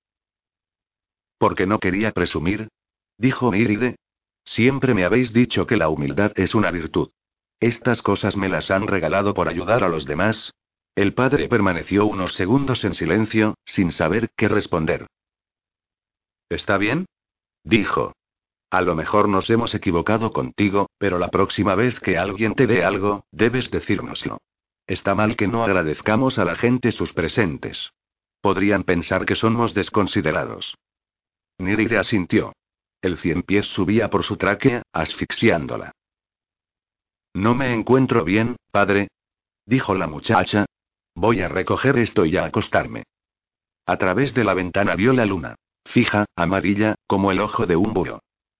Porque 1.37 1.67
no 1.67 1.79
quería 1.79 2.11
presumir, 2.11 2.69
dijo 3.17 3.51
Míride. 3.51 3.95
Siempre 4.43 4.93
me 4.93 5.05
habéis 5.05 5.33
dicho 5.33 5.65
que 5.65 5.77
la 5.77 5.89
humildad 5.89 6.31
es 6.35 6.53
una 6.53 6.71
virtud. 6.71 7.09
Estas 7.59 8.01
cosas 8.01 8.37
me 8.37 8.49
las 8.49 8.69
han 8.69 8.87
regalado 8.87 9.33
por 9.33 9.47
ayudar 9.47 9.83
a 9.83 9.89
los 9.89 10.05
demás. 10.05 10.53
El 10.93 11.13
padre 11.13 11.47
permaneció 11.47 12.05
unos 12.05 12.33
segundos 12.33 12.83
en 12.83 12.93
silencio, 12.93 13.55
sin 13.65 13.91
saber 13.91 14.29
qué 14.35 14.47
responder. 14.47 15.07
¿Está 16.49 16.77
bien? 16.77 17.05
dijo. 17.63 18.13
A 18.69 18.81
lo 18.81 18.95
mejor 18.95 19.29
nos 19.29 19.49
hemos 19.49 19.73
equivocado 19.73 20.31
contigo, 20.31 20.89
pero 20.97 21.17
la 21.17 21.29
próxima 21.29 21.75
vez 21.75 21.99
que 21.99 22.17
alguien 22.17 22.55
te 22.55 22.67
dé 22.67 22.83
algo, 22.83 23.25
debes 23.31 23.71
decírnoslo. 23.71 24.39
Está 24.87 25.15
mal 25.15 25.35
que 25.35 25.47
no 25.47 25.63
agradezcamos 25.63 26.37
a 26.37 26.45
la 26.45 26.55
gente 26.55 26.91
sus 26.91 27.13
presentes. 27.13 27.91
Podrían 28.41 28.83
pensar 28.83 29.25
que 29.25 29.35
somos 29.35 29.73
desconsiderados. 29.73 30.75
Niride 31.57 31.97
asintió. 31.97 32.53
El 33.01 33.17
cien 33.17 33.43
pies 33.43 33.67
subía 33.67 34.09
por 34.09 34.23
su 34.23 34.37
tráquea, 34.37 34.83
asfixiándola. 34.91 35.91
No 37.33 37.53
me 37.53 37.73
encuentro 37.73 38.23
bien, 38.23 38.55
padre. 38.71 39.09
Dijo 39.65 39.93
la 39.95 40.07
muchacha. 40.07 40.65
Voy 41.15 41.41
a 41.41 41.47
recoger 41.47 41.97
esto 41.97 42.25
y 42.25 42.37
a 42.37 42.45
acostarme. 42.45 43.03
A 43.85 43.97
través 43.97 44.33
de 44.33 44.43
la 44.43 44.53
ventana 44.53 44.95
vio 44.95 45.13
la 45.13 45.25
luna. 45.25 45.55
Fija, 45.85 46.25
amarilla, 46.35 46.95
como 47.07 47.31
el 47.31 47.39
ojo 47.39 47.65
de 47.65 47.75
un 47.75 47.93
búho. 47.93 48.19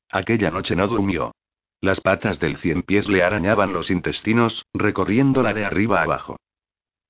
Aquella 0.09 0.51
noche 0.51 0.75
no 0.75 0.87
durmió. 0.87 1.33
Las 1.81 1.99
patas 1.99 2.39
del 2.39 2.57
cien 2.57 2.83
pies 2.83 3.09
le 3.09 3.23
arañaban 3.23 3.73
los 3.73 3.89
intestinos, 3.89 4.65
recorriéndola 4.73 5.53
de 5.53 5.65
arriba 5.65 6.01
abajo. 6.01 6.37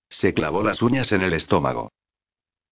Se 0.09 0.33
clavó 0.33 0.63
las 0.63 0.81
uñas 0.81 1.11
en 1.11 1.21
el 1.21 1.33
estómago. 1.33 1.91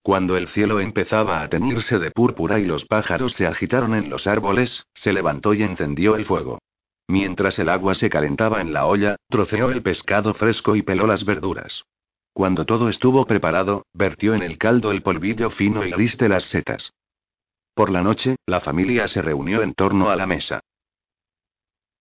Cuando 0.04 0.36
el 0.36 0.48
cielo 0.48 0.80
empezaba 0.80 1.40
a 1.40 1.48
teñirse 1.48 1.98
de 1.98 2.10
púrpura 2.10 2.58
y 2.58 2.66
los 2.66 2.84
pájaros 2.84 3.32
se 3.32 3.46
agitaron 3.46 3.94
en 3.94 4.10
los 4.10 4.26
árboles, 4.26 4.84
se 4.92 5.14
levantó 5.14 5.54
y 5.54 5.62
encendió 5.62 6.16
el 6.16 6.26
fuego. 6.26 6.58
Mientras 7.08 7.58
el 7.58 7.70
agua 7.70 7.94
se 7.94 8.10
calentaba 8.10 8.60
en 8.60 8.74
la 8.74 8.84
olla, 8.84 9.16
troceó 9.30 9.70
el 9.70 9.82
pescado 9.82 10.34
fresco 10.34 10.76
y 10.76 10.82
peló 10.82 11.06
las 11.06 11.24
verduras. 11.24 11.84
Cuando 12.34 12.66
todo 12.66 12.90
estuvo 12.90 13.24
preparado, 13.24 13.86
vertió 13.94 14.34
en 14.34 14.42
el 14.42 14.58
caldo 14.58 14.92
el 14.92 15.00
polvillo 15.00 15.48
fino 15.48 15.86
y 15.86 15.90
gris 15.90 16.18
de 16.18 16.28
las 16.28 16.44
setas. 16.44 16.92
Por 17.74 17.88
la 17.88 18.02
noche, 18.02 18.36
la 18.44 18.60
familia 18.60 19.08
se 19.08 19.22
reunió 19.22 19.62
en 19.62 19.72
torno 19.72 20.10
a 20.10 20.16
la 20.16 20.26
mesa. 20.26 20.60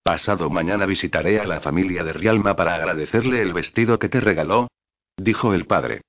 Pasado 0.03 0.49
mañana 0.49 0.85
visitaré 0.85 1.39
a 1.39 1.45
la 1.45 1.61
familia 1.61 2.03
de 2.03 2.11
Rialma 2.11 2.57
para 2.57 2.75
agradecerle 2.75 3.41
el 3.41 3.53
vestido 3.53 3.97
que 3.97 4.09
te 4.09 4.19
regaló, 4.19 4.67
dijo 5.15 5.53
el 5.53 5.67
padre. 5.67 6.01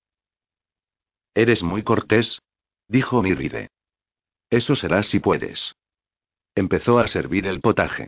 Eres 1.34 1.62
muy 1.62 1.82
cortés, 1.82 2.40
dijo 2.88 3.22
Mirride. 3.22 3.68
Eso 4.50 4.76
será 4.76 5.02
si 5.02 5.18
puedes. 5.18 5.74
Empezó 6.54 6.98
a 6.98 7.08
servir 7.08 7.46
el 7.46 7.60
potaje. 7.60 8.06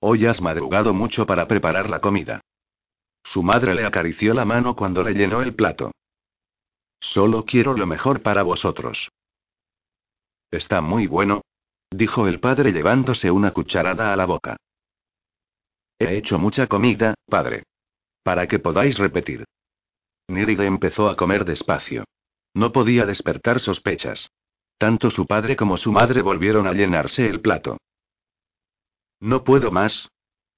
Hoy 0.00 0.26
has 0.26 0.40
madrugado 0.40 0.92
mucho 0.92 1.26
para 1.26 1.46
preparar 1.46 1.88
la 1.88 2.00
comida. 2.00 2.40
Su 3.22 3.42
madre 3.42 3.74
le 3.74 3.84
acarició 3.84 4.34
la 4.34 4.44
mano 4.44 4.74
cuando 4.74 5.02
le 5.02 5.14
llenó 5.14 5.42
el 5.42 5.54
plato. 5.54 5.92
Solo 7.00 7.44
quiero 7.44 7.74
lo 7.74 7.86
mejor 7.86 8.22
para 8.22 8.42
vosotros. 8.42 9.10
Está 10.50 10.80
muy 10.80 11.06
bueno, 11.06 11.42
dijo 11.90 12.26
el 12.26 12.40
padre 12.40 12.72
llevándose 12.72 13.30
una 13.30 13.52
cucharada 13.52 14.12
a 14.12 14.16
la 14.16 14.26
boca. 14.26 14.56
He 15.98 16.16
hecho 16.16 16.38
mucha 16.38 16.66
comida, 16.66 17.14
padre. 17.26 17.64
Para 18.22 18.46
que 18.46 18.58
podáis 18.58 18.98
repetir. 18.98 19.44
Niride 20.28 20.66
empezó 20.66 21.08
a 21.08 21.16
comer 21.16 21.44
despacio. 21.44 22.04
No 22.54 22.72
podía 22.72 23.06
despertar 23.06 23.60
sospechas. 23.60 24.30
Tanto 24.78 25.10
su 25.10 25.26
padre 25.26 25.56
como 25.56 25.76
su 25.76 25.92
madre 25.92 26.22
volvieron 26.22 26.66
a 26.66 26.72
llenarse 26.72 27.28
el 27.28 27.40
plato. 27.40 27.78
No 29.20 29.44
puedo 29.44 29.70
más. 29.70 30.08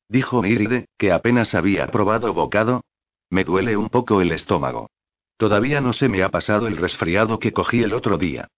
Dijo 0.09 0.43
Niride, 0.43 0.87
que 0.97 1.13
apenas 1.13 1.55
había 1.55 1.87
probado 1.89 2.33
bocado. 2.35 2.83
Me 3.31 3.45
duele 3.45 3.77
un 3.77 3.91
poco 3.91 4.21
el 4.21 4.33
estómago. 4.33 4.91
Todavía 5.37 5.81
no 5.81 5.93
se 5.93 6.09
me 6.09 6.23
ha 6.23 6.31
pasado 6.31 6.67
el 6.67 6.77
resfriado 6.77 7.39
que 7.39 7.53
cogí 7.53 7.83
el 7.83 7.93
otro 7.93 8.19
día. 8.19 8.49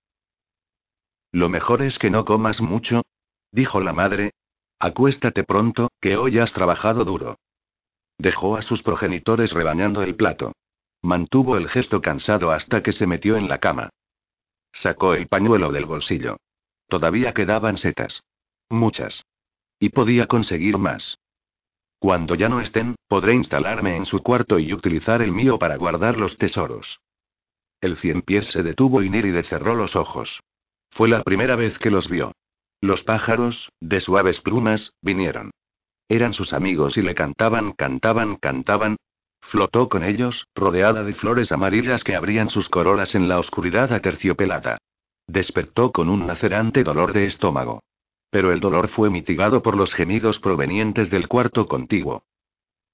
Lo 1.32 1.48
mejor 1.48 1.82
es 1.82 1.98
que 1.98 2.10
no 2.10 2.24
comas 2.24 2.60
mucho, 2.60 3.02
dijo 3.52 3.80
la 3.80 3.92
madre. 3.92 4.32
Acuéstate 4.78 5.44
pronto, 5.44 5.90
que 6.00 6.16
hoy 6.16 6.38
has 6.38 6.52
trabajado 6.52 7.04
duro. 7.04 7.38
Dejó 8.16 8.56
a 8.56 8.62
sus 8.62 8.82
progenitores 8.82 9.52
rebañando 9.52 10.02
el 10.02 10.16
plato. 10.16 10.52
Mantuvo 11.02 11.56
el 11.56 11.68
gesto 11.68 12.02
cansado 12.02 12.50
hasta 12.50 12.82
que 12.82 12.92
se 12.92 13.06
metió 13.06 13.36
en 13.36 13.48
la 13.48 13.58
cama. 13.58 13.90
Sacó 14.72 15.14
el 15.14 15.28
pañuelo 15.28 15.72
del 15.72 15.86
bolsillo. 15.86 16.36
Todavía 16.88 17.32
quedaban 17.32 17.78
setas. 17.78 18.22
Muchas. 18.68 19.24
Y 19.78 19.90
podía 19.90 20.26
conseguir 20.26 20.78
más. 20.78 21.18
Cuando 21.98 22.34
ya 22.34 22.48
no 22.48 22.60
estén, 22.60 22.96
podré 23.08 23.34
instalarme 23.34 23.96
en 23.96 24.06
su 24.06 24.22
cuarto 24.22 24.58
y 24.58 24.72
utilizar 24.72 25.22
el 25.22 25.32
mío 25.32 25.58
para 25.58 25.76
guardar 25.76 26.18
los 26.18 26.36
tesoros. 26.36 27.00
El 27.80 27.96
cien 27.96 28.22
pies 28.22 28.46
se 28.48 28.62
detuvo 28.62 29.02
y 29.02 29.10
Néride 29.10 29.42
cerró 29.42 29.74
los 29.74 29.96
ojos. 29.96 30.40
Fue 30.90 31.08
la 31.08 31.22
primera 31.22 31.56
vez 31.56 31.78
que 31.78 31.90
los 31.90 32.08
vio. 32.08 32.32
Los 32.80 33.04
pájaros, 33.04 33.70
de 33.80 34.00
suaves 34.00 34.40
plumas, 34.40 34.94
vinieron. 35.02 35.50
Eran 36.08 36.32
sus 36.32 36.52
amigos 36.52 36.96
y 36.96 37.02
le 37.02 37.14
cantaban, 37.14 37.72
cantaban, 37.72 38.36
cantaban, 38.36 38.96
Flotó 39.50 39.88
con 39.88 40.04
ellos, 40.04 40.46
rodeada 40.54 41.02
de 41.02 41.12
flores 41.12 41.50
amarillas 41.50 42.04
que 42.04 42.14
abrían 42.14 42.50
sus 42.50 42.68
corolas 42.68 43.16
en 43.16 43.28
la 43.28 43.40
oscuridad 43.40 43.92
aterciopelada. 43.92 44.78
Despertó 45.26 45.90
con 45.90 46.08
un 46.08 46.28
lacerante 46.28 46.84
dolor 46.84 47.12
de 47.12 47.24
estómago. 47.24 47.82
Pero 48.30 48.52
el 48.52 48.60
dolor 48.60 48.86
fue 48.86 49.10
mitigado 49.10 49.60
por 49.60 49.76
los 49.76 49.92
gemidos 49.92 50.38
provenientes 50.38 51.10
del 51.10 51.26
cuarto 51.26 51.66
contiguo. 51.66 52.22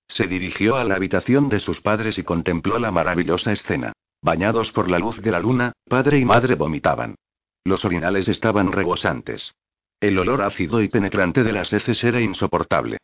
Se 0.08 0.26
dirigió 0.26 0.76
a 0.76 0.84
la 0.84 0.94
habitación 0.94 1.50
de 1.50 1.58
sus 1.58 1.82
padres 1.82 2.16
y 2.16 2.22
contempló 2.22 2.78
la 2.78 2.90
maravillosa 2.90 3.52
escena. 3.52 3.92
Bañados 4.22 4.72
por 4.72 4.88
la 4.88 4.98
luz 4.98 5.20
de 5.20 5.32
la 5.32 5.40
luna, 5.40 5.72
padre 5.86 6.18
y 6.18 6.24
madre 6.24 6.54
vomitaban. 6.54 7.16
Los 7.64 7.84
orinales 7.84 8.28
estaban 8.28 8.72
rebosantes. 8.72 9.54
El 10.00 10.18
olor 10.18 10.40
ácido 10.40 10.80
y 10.80 10.88
penetrante 10.88 11.44
de 11.44 11.52
las 11.52 11.70
heces 11.74 12.02
era 12.02 12.22
insoportable. 12.22 12.96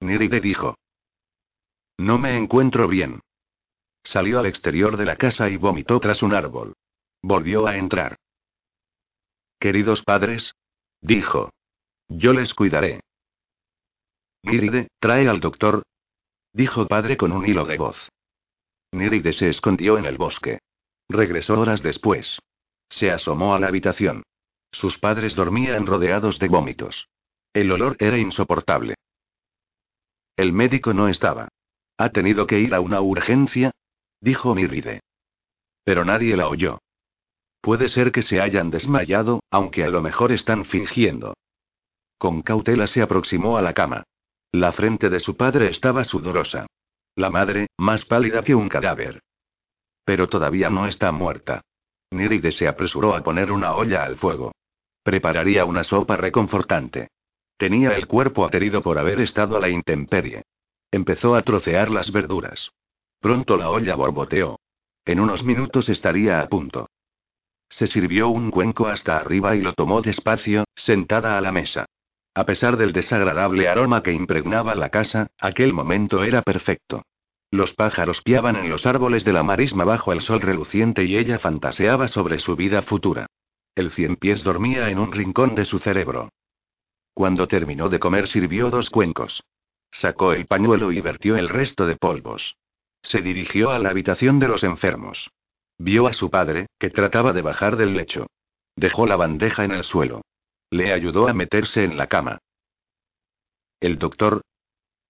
Niride 0.00 0.40
dijo. 0.40 0.76
No 1.98 2.18
me 2.18 2.36
encuentro 2.36 2.88
bien. 2.88 3.20
Salió 4.04 4.38
al 4.38 4.46
exterior 4.46 4.96
de 4.96 5.04
la 5.04 5.16
casa 5.16 5.48
y 5.48 5.56
vomitó 5.56 5.98
tras 5.98 6.22
un 6.22 6.34
árbol. 6.34 6.74
Volvió 7.22 7.66
a 7.66 7.76
entrar. 7.76 8.16
Queridos 9.58 10.02
padres, 10.02 10.54
dijo. 11.00 11.50
Yo 12.08 12.32
les 12.32 12.54
cuidaré. 12.54 13.00
Níride, 14.42 14.88
trae 15.00 15.28
al 15.28 15.40
doctor, 15.40 15.82
dijo 16.52 16.86
padre 16.86 17.16
con 17.16 17.32
un 17.32 17.46
hilo 17.46 17.64
de 17.64 17.78
voz. 17.78 18.08
Níride 18.92 19.32
se 19.32 19.48
escondió 19.48 19.98
en 19.98 20.06
el 20.06 20.16
bosque. 20.16 20.60
Regresó 21.08 21.58
horas 21.60 21.82
después. 21.82 22.38
Se 22.88 23.10
asomó 23.10 23.54
a 23.54 23.60
la 23.60 23.68
habitación. 23.68 24.22
Sus 24.70 24.98
padres 24.98 25.34
dormían 25.34 25.86
rodeados 25.86 26.38
de 26.38 26.48
vómitos. 26.48 27.08
El 27.52 27.72
olor 27.72 27.96
era 27.98 28.18
insoportable. 28.18 28.94
El 30.36 30.52
médico 30.52 30.92
no 30.92 31.08
estaba. 31.08 31.48
Ha 31.98 32.10
tenido 32.10 32.46
que 32.46 32.60
ir 32.60 32.74
a 32.74 32.80
una 32.80 33.00
urgencia, 33.00 33.70
dijo 34.20 34.54
Mirride. 34.54 35.00
Pero 35.84 36.04
nadie 36.04 36.36
la 36.36 36.48
oyó. 36.48 36.78
Puede 37.60 37.88
ser 37.88 38.12
que 38.12 38.22
se 38.22 38.40
hayan 38.40 38.70
desmayado, 38.70 39.40
aunque 39.50 39.84
a 39.84 39.88
lo 39.88 40.02
mejor 40.02 40.32
están 40.32 40.64
fingiendo. 40.64 41.34
Con 42.18 42.42
cautela 42.42 42.86
se 42.86 43.02
aproximó 43.02 43.56
a 43.56 43.62
la 43.62 43.72
cama. 43.72 44.04
La 44.52 44.72
frente 44.72 45.10
de 45.10 45.20
su 45.20 45.36
padre 45.36 45.68
estaba 45.68 46.04
sudorosa. 46.04 46.66
La 47.14 47.30
madre, 47.30 47.68
más 47.78 48.04
pálida 48.04 48.42
que 48.42 48.54
un 48.54 48.68
cadáver. 48.68 49.20
Pero 50.04 50.28
todavía 50.28 50.70
no 50.70 50.86
está 50.86 51.10
muerta. 51.12 51.62
Niride 52.10 52.52
se 52.52 52.68
apresuró 52.68 53.14
a 53.14 53.22
poner 53.22 53.50
una 53.50 53.74
olla 53.74 54.04
al 54.04 54.16
fuego. 54.16 54.52
Prepararía 55.02 55.64
una 55.64 55.82
sopa 55.82 56.16
reconfortante. 56.16 57.08
Tenía 57.56 57.96
el 57.96 58.06
cuerpo 58.06 58.44
aterido 58.44 58.82
por 58.82 58.98
haber 58.98 59.20
estado 59.20 59.56
a 59.56 59.60
la 59.60 59.68
intemperie. 59.68 60.42
Empezó 60.96 61.34
a 61.34 61.42
trocear 61.42 61.90
las 61.90 62.10
verduras. 62.10 62.70
Pronto 63.20 63.58
la 63.58 63.68
olla 63.68 63.94
borboteó. 63.96 64.60
En 65.04 65.20
unos 65.20 65.44
minutos 65.44 65.90
estaría 65.90 66.40
a 66.40 66.48
punto. 66.48 66.88
Se 67.68 67.86
sirvió 67.86 68.30
un 68.30 68.50
cuenco 68.50 68.86
hasta 68.86 69.18
arriba 69.18 69.54
y 69.56 69.60
lo 69.60 69.74
tomó 69.74 70.00
despacio, 70.00 70.64
sentada 70.74 71.36
a 71.36 71.42
la 71.42 71.52
mesa. 71.52 71.84
A 72.34 72.46
pesar 72.46 72.78
del 72.78 72.94
desagradable 72.94 73.68
aroma 73.68 74.02
que 74.02 74.14
impregnaba 74.14 74.74
la 74.74 74.88
casa, 74.88 75.26
aquel 75.38 75.74
momento 75.74 76.24
era 76.24 76.40
perfecto. 76.40 77.02
Los 77.50 77.74
pájaros 77.74 78.22
piaban 78.22 78.56
en 78.56 78.70
los 78.70 78.86
árboles 78.86 79.22
de 79.22 79.34
la 79.34 79.42
marisma 79.42 79.84
bajo 79.84 80.14
el 80.14 80.22
sol 80.22 80.40
reluciente 80.40 81.04
y 81.04 81.18
ella 81.18 81.38
fantaseaba 81.38 82.08
sobre 82.08 82.38
su 82.38 82.56
vida 82.56 82.80
futura. 82.80 83.26
El 83.74 83.90
cien 83.90 84.16
pies 84.16 84.42
dormía 84.42 84.88
en 84.88 84.98
un 84.98 85.12
rincón 85.12 85.54
de 85.56 85.66
su 85.66 85.78
cerebro. 85.78 86.30
Cuando 87.12 87.46
terminó 87.48 87.90
de 87.90 87.98
comer 87.98 88.28
sirvió 88.28 88.70
dos 88.70 88.88
cuencos. 88.88 89.42
Sacó 89.90 90.32
el 90.32 90.46
pañuelo 90.46 90.92
y 90.92 91.00
vertió 91.00 91.36
el 91.36 91.48
resto 91.48 91.86
de 91.86 91.96
polvos. 91.96 92.56
Se 93.02 93.22
dirigió 93.22 93.70
a 93.70 93.78
la 93.78 93.90
habitación 93.90 94.38
de 94.38 94.48
los 94.48 94.64
enfermos. 94.64 95.30
Vio 95.78 96.06
a 96.06 96.12
su 96.12 96.30
padre, 96.30 96.66
que 96.78 96.90
trataba 96.90 97.32
de 97.32 97.42
bajar 97.42 97.76
del 97.76 97.94
lecho. 97.94 98.26
Dejó 98.74 99.06
la 99.06 99.16
bandeja 99.16 99.64
en 99.64 99.72
el 99.72 99.84
suelo. 99.84 100.22
Le 100.70 100.92
ayudó 100.92 101.28
a 101.28 101.32
meterse 101.32 101.84
en 101.84 101.96
la 101.96 102.08
cama. 102.08 102.38
El 103.80 103.98
doctor. 103.98 104.42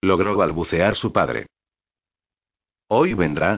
Logró 0.03 0.37
balbucear 0.37 0.97
su 0.97 1.13
padre. 1.13 1.47
Hoy 2.89 3.15
vendrá. 3.15 3.57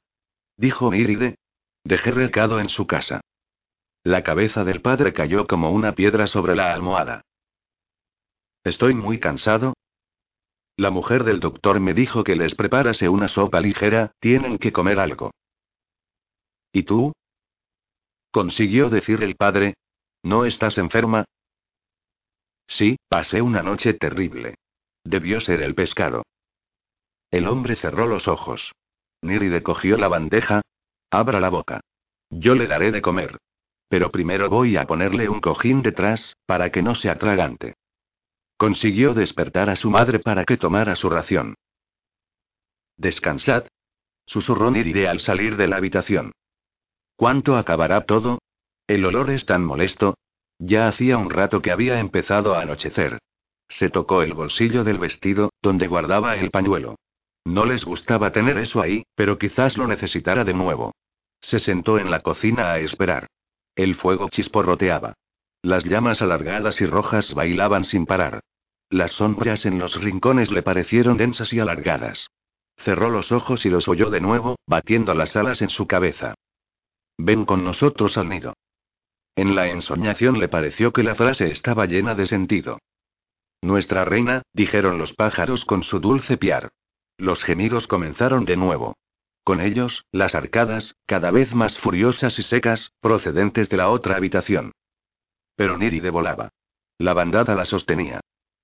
Dijo 0.57 0.91
Míride. 0.91 1.37
Dejé 1.85 2.11
recado 2.11 2.61
en 2.61 2.69
su 2.69 2.87
casa. 2.87 3.21
La 4.05 4.23
cabeza 4.23 4.65
del 4.65 4.81
padre 4.81 5.13
cayó 5.13 5.47
como 5.47 5.71
una 5.71 5.93
piedra 5.93 6.27
sobre 6.27 6.55
la 6.55 6.73
almohada. 6.73 7.23
Estoy 8.65 8.95
muy 8.95 9.19
cansado. 9.19 9.75
La 10.79 10.91
mujer 10.91 11.25
del 11.25 11.41
doctor 11.41 11.81
me 11.81 11.93
dijo 11.93 12.23
que 12.23 12.37
les 12.37 12.55
preparase 12.55 13.09
una 13.09 13.27
sopa 13.27 13.61
ligera, 13.61 14.13
tienen 14.21 14.59
que 14.59 14.73
comer 14.73 15.01
algo. 15.01 15.33
¿Y 16.73 16.85
tú? 16.85 17.13
Consiguió 18.31 18.89
decir 18.89 19.25
el 19.25 19.35
padre. 19.35 19.75
¿No 20.23 20.45
estás 20.45 20.79
enferma? 20.79 21.25
Sí, 22.69 22.97
pasé 23.09 23.43
una 23.43 23.65
noche 23.65 23.95
terrible. 23.95 24.55
Debió 25.03 25.41
ser 25.41 25.63
el 25.63 25.75
pescado. 25.75 26.23
El 27.33 27.49
hombre 27.49 27.75
cerró 27.75 28.07
los 28.07 28.29
ojos. 28.29 28.71
Niride 29.21 29.65
cogió 29.65 29.97
la 29.97 30.07
bandeja. 30.07 30.63
Abra 31.11 31.41
la 31.41 31.49
boca. 31.49 31.81
Yo 32.31 32.55
le 32.55 32.69
daré 32.69 32.93
de 32.93 33.03
comer. 33.03 33.39
Pero 33.89 34.13
primero 34.13 34.49
voy 34.49 34.77
a 34.77 34.87
ponerle 34.87 35.29
un 35.29 35.41
cojín 35.41 35.83
detrás, 35.83 36.37
para 36.47 36.71
que 36.71 36.83
no 36.83 36.95
se 36.95 37.11
atragante. 37.11 37.75
Consiguió 38.59 39.15
despertar 39.15 39.71
a 39.71 39.77
su 39.77 39.89
madre 39.89 40.19
para 40.19 40.45
que 40.45 40.57
tomara 40.57 40.97
su 40.97 41.09
ración. 41.09 41.55
Descansad. 42.97 43.69
Susurró 44.27 44.73
Niride 44.73 45.07
al 45.07 45.21
salir 45.21 45.57
de 45.57 45.69
la 45.69 45.77
habitación. 45.77 46.33
¿Cuánto 47.15 47.57
acabará 47.57 48.05
todo? 48.05 48.41
El 48.89 49.07
olor 49.07 49.31
es 49.31 49.47
tan 49.47 49.65
molesto. 49.65 50.17
Ya 50.59 50.89
hacía 50.89 51.19
un 51.19 51.31
rato 51.31 51.63
que 51.63 51.71
había 51.71 52.01
empezado 52.01 52.57
a 52.57 52.63
anochecer. 52.63 53.21
Se 53.69 53.91
tocó 53.91 54.23
el 54.23 54.35
bolsillo 54.35 54.83
del 54.83 54.99
vestido, 54.99 55.51
donde 55.63 55.87
guardaba 55.87 56.37
el 56.37 56.51
pañuelo. 56.51 56.97
No 57.45 57.65
les 57.65 57.85
gustaba 57.85 58.33
tener 58.33 58.59
eso 58.59 58.83
ahí, 58.83 59.05
pero 59.15 59.39
quizás 59.39 59.77
lo 59.77 59.87
necesitara 59.87 60.45
de 60.45 60.55
nuevo. 60.55 60.97
Se 61.41 61.61
sentó 61.61 61.97
en 61.99 62.11
la 62.11 62.21
cocina 62.21 62.73
a 62.73 62.81
esperar. 62.81 63.29
El 63.77 63.95
fuego 63.95 64.29
chisporroteaba. 64.29 65.15
Las 65.63 65.85
llamas 65.85 66.23
alargadas 66.23 66.81
y 66.81 66.87
rojas 66.87 67.35
bailaban 67.35 67.85
sin 67.85 68.07
parar. 68.07 68.41
Las 68.91 69.13
sombras 69.13 69.67
en 69.67 69.79
los 69.79 70.01
rincones 70.01 70.51
le 70.53 70.63
parecieron 70.63 71.17
densas 71.17 71.53
y 71.53 71.61
alargadas. 71.61 72.29
Cerró 72.77 73.11
los 73.11 73.33
ojos 73.33 73.67
y 73.67 73.71
los 73.71 73.89
oyó 73.89 74.09
de 74.09 74.21
nuevo, 74.21 74.57
batiendo 74.67 75.13
las 75.15 75.37
alas 75.37 75.61
en 75.61 75.69
su 75.69 75.87
cabeza. 75.87 76.35
Ven 77.19 77.45
con 77.45 77.65
nosotros 77.65 78.17
al 78.17 78.29
nido. 78.29 78.55
En 79.35 79.57
la 79.57 79.69
ensoñación 79.69 80.39
le 80.39 80.49
pareció 80.49 80.93
que 80.93 81.03
la 81.03 81.17
frase 81.17 81.51
estaba 81.51 81.87
llena 81.87 82.15
de 82.15 82.27
sentido. 82.27 82.79
Nuestra 83.61 84.05
reina, 84.05 84.43
dijeron 84.53 84.99
los 84.99 85.13
pájaros 85.13 85.65
con 85.65 85.83
su 85.83 85.99
dulce 85.99 86.37
piar. 86.37 86.71
Los 87.17 87.43
gemidos 87.43 87.89
comenzaron 87.89 88.45
de 88.45 88.57
nuevo. 88.57 88.97
Con 89.43 89.61
ellos, 89.61 90.05
las 90.13 90.37
arcadas, 90.37 90.95
cada 91.07 91.33
vez 91.33 91.55
más 91.55 91.79
furiosas 91.79 92.39
y 92.39 92.43
secas, 92.43 92.93
procedentes 93.01 93.69
de 93.69 93.77
la 93.77 93.91
otra 93.91 94.17
habitación. 94.17 94.73
Pero 95.59 95.77
Niride 95.77 96.11
volaba. 96.11 96.51
La 96.99 97.15
bandada 97.15 97.57
la 97.57 97.65
sostenía. 97.65 98.21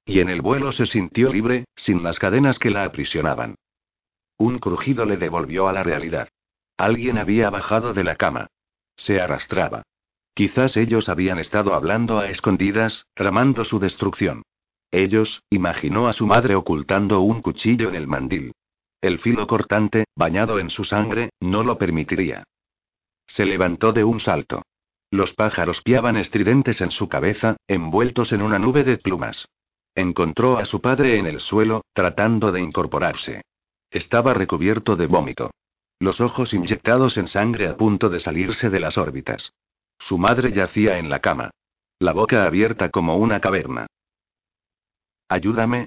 Y 0.07 0.21
en 0.21 0.29
el 0.29 0.43
vuelo 0.43 0.71
se 0.71 0.87
sintió 0.87 1.33
libre, 1.33 1.65
sin 1.75 2.05
las 2.05 2.21
cadenas 2.21 2.61
que 2.61 2.71
la 2.71 2.85
aprisionaban. 2.85 3.57
Un 4.39 4.61
crujido 4.61 5.05
le 5.05 5.17
devolvió 5.17 5.67
a 5.67 5.73
la 5.73 5.83
realidad. 5.83 6.29
Alguien 6.77 7.19
había 7.19 7.51
bajado 7.51 7.95
de 7.95 8.05
la 8.05 8.15
cama. 8.15 8.47
Se 8.97 9.21
arrastraba. 9.21 9.83
Quizás 10.35 10.77
ellos 10.77 11.09
habían 11.09 11.41
estado 11.41 11.75
hablando 11.75 12.21
a 12.21 12.29
escondidas, 12.31 13.07
tramando 13.15 13.65
su 13.65 13.81
destrucción. 13.81 14.45
Ellos, 14.93 15.43
imaginó 15.51 16.07
a 16.07 16.13
su 16.13 16.29
madre 16.29 16.55
ocultando 16.55 17.23
un 17.23 17.43
cuchillo 17.43 17.89
en 17.89 17.97
el 17.97 18.07
mandil. 18.07 18.53
El 19.01 19.19
filo 19.19 19.49
cortante, 19.49 20.05
bañado 20.15 20.61
en 20.61 20.71
su 20.71 20.85
sangre, 20.85 21.31
no 21.41 21.65
lo 21.65 21.77
permitiría. 21.77 22.45
Se 23.27 23.45
levantó 23.45 23.93
de 23.93 24.05
un 24.05 24.21
salto. 24.21 24.63
Los 25.15 25.33
pájaros 25.33 25.81
piaban 25.81 26.17
estridentes 26.17 26.81
en 26.81 26.91
su 26.91 27.09
cabeza, 27.09 27.57
envueltos 27.69 28.33
en 28.33 28.43
una 28.43 28.59
nube 28.59 28.83
de 28.83 28.99
plumas. 28.99 29.47
Encontró 29.95 30.59
a 30.59 30.65
su 30.65 30.81
padre 30.81 31.21
en 31.21 31.27
el 31.29 31.39
suelo, 31.39 31.83
tratando 31.93 32.51
de 32.51 32.61
incorporarse. 32.61 33.43
Estaba 33.93 34.35
recubierto 34.35 34.97
de 34.97 35.07
vómito. 35.07 35.53
Los 36.01 36.21
ojos 36.21 36.53
inyectados 36.53 37.17
en 37.17 37.29
sangre 37.29 37.69
a 37.69 37.77
punto 37.77 38.09
de 38.09 38.19
salirse 38.19 38.71
de 38.71 38.81
las 38.81 38.99
órbitas. 38.99 39.53
Su 40.01 40.19
madre 40.19 40.51
yacía 40.51 40.99
en 40.99 41.09
la 41.09 41.21
cama. 41.21 41.51
La 42.01 42.13
boca 42.13 42.45
abierta 42.45 42.89
como 42.89 43.17
una 43.17 43.39
caverna. 43.41 43.87
Ayúdame. 45.29 45.87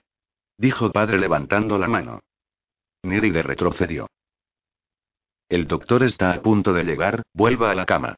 Dijo 0.57 0.93
padre 0.93 1.19
levantando 1.19 1.77
la 1.77 1.89
mano. 1.89 2.21
Niride 3.03 3.43
retrocedió. 3.43 4.07
El 5.49 5.67
doctor 5.67 6.03
está 6.03 6.31
a 6.31 6.41
punto 6.41 6.71
de 6.71 6.85
llegar, 6.85 7.23
vuelva 7.33 7.71
a 7.71 7.75
la 7.75 7.85
cama. 7.85 8.15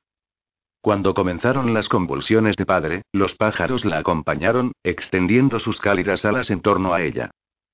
Cuando 0.81 1.13
comenzaron 1.13 1.73
las 1.73 1.89
convulsiones 1.89 2.55
de 2.55 2.65
padre, 2.65 3.01
los 3.11 3.35
pájaros 3.35 3.83
la 3.83 3.97
acompañaron, 3.97 4.71
extendiendo 4.83 5.59
sus 5.59 5.79
cálidas 5.79 6.23
alas 6.23 6.49
en 6.49 6.61
torno 6.61 6.93
a 6.93 7.01
ella. 7.01 7.31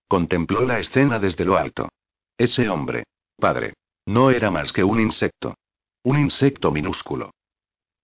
Contempló 0.07 0.65
la 0.65 0.79
escena 0.79 1.19
desde 1.19 1.45
lo 1.45 1.57
alto. 1.57 1.89
Ese 2.37 2.67
hombre. 2.69 3.03
Padre. 3.37 3.73
No 4.07 4.31
era 4.31 4.49
más 4.49 4.71
que 4.71 4.83
un 4.83 4.99
insecto. 4.99 5.55
Un 6.03 6.19
insecto 6.19 6.71
minúsculo. 6.71 7.31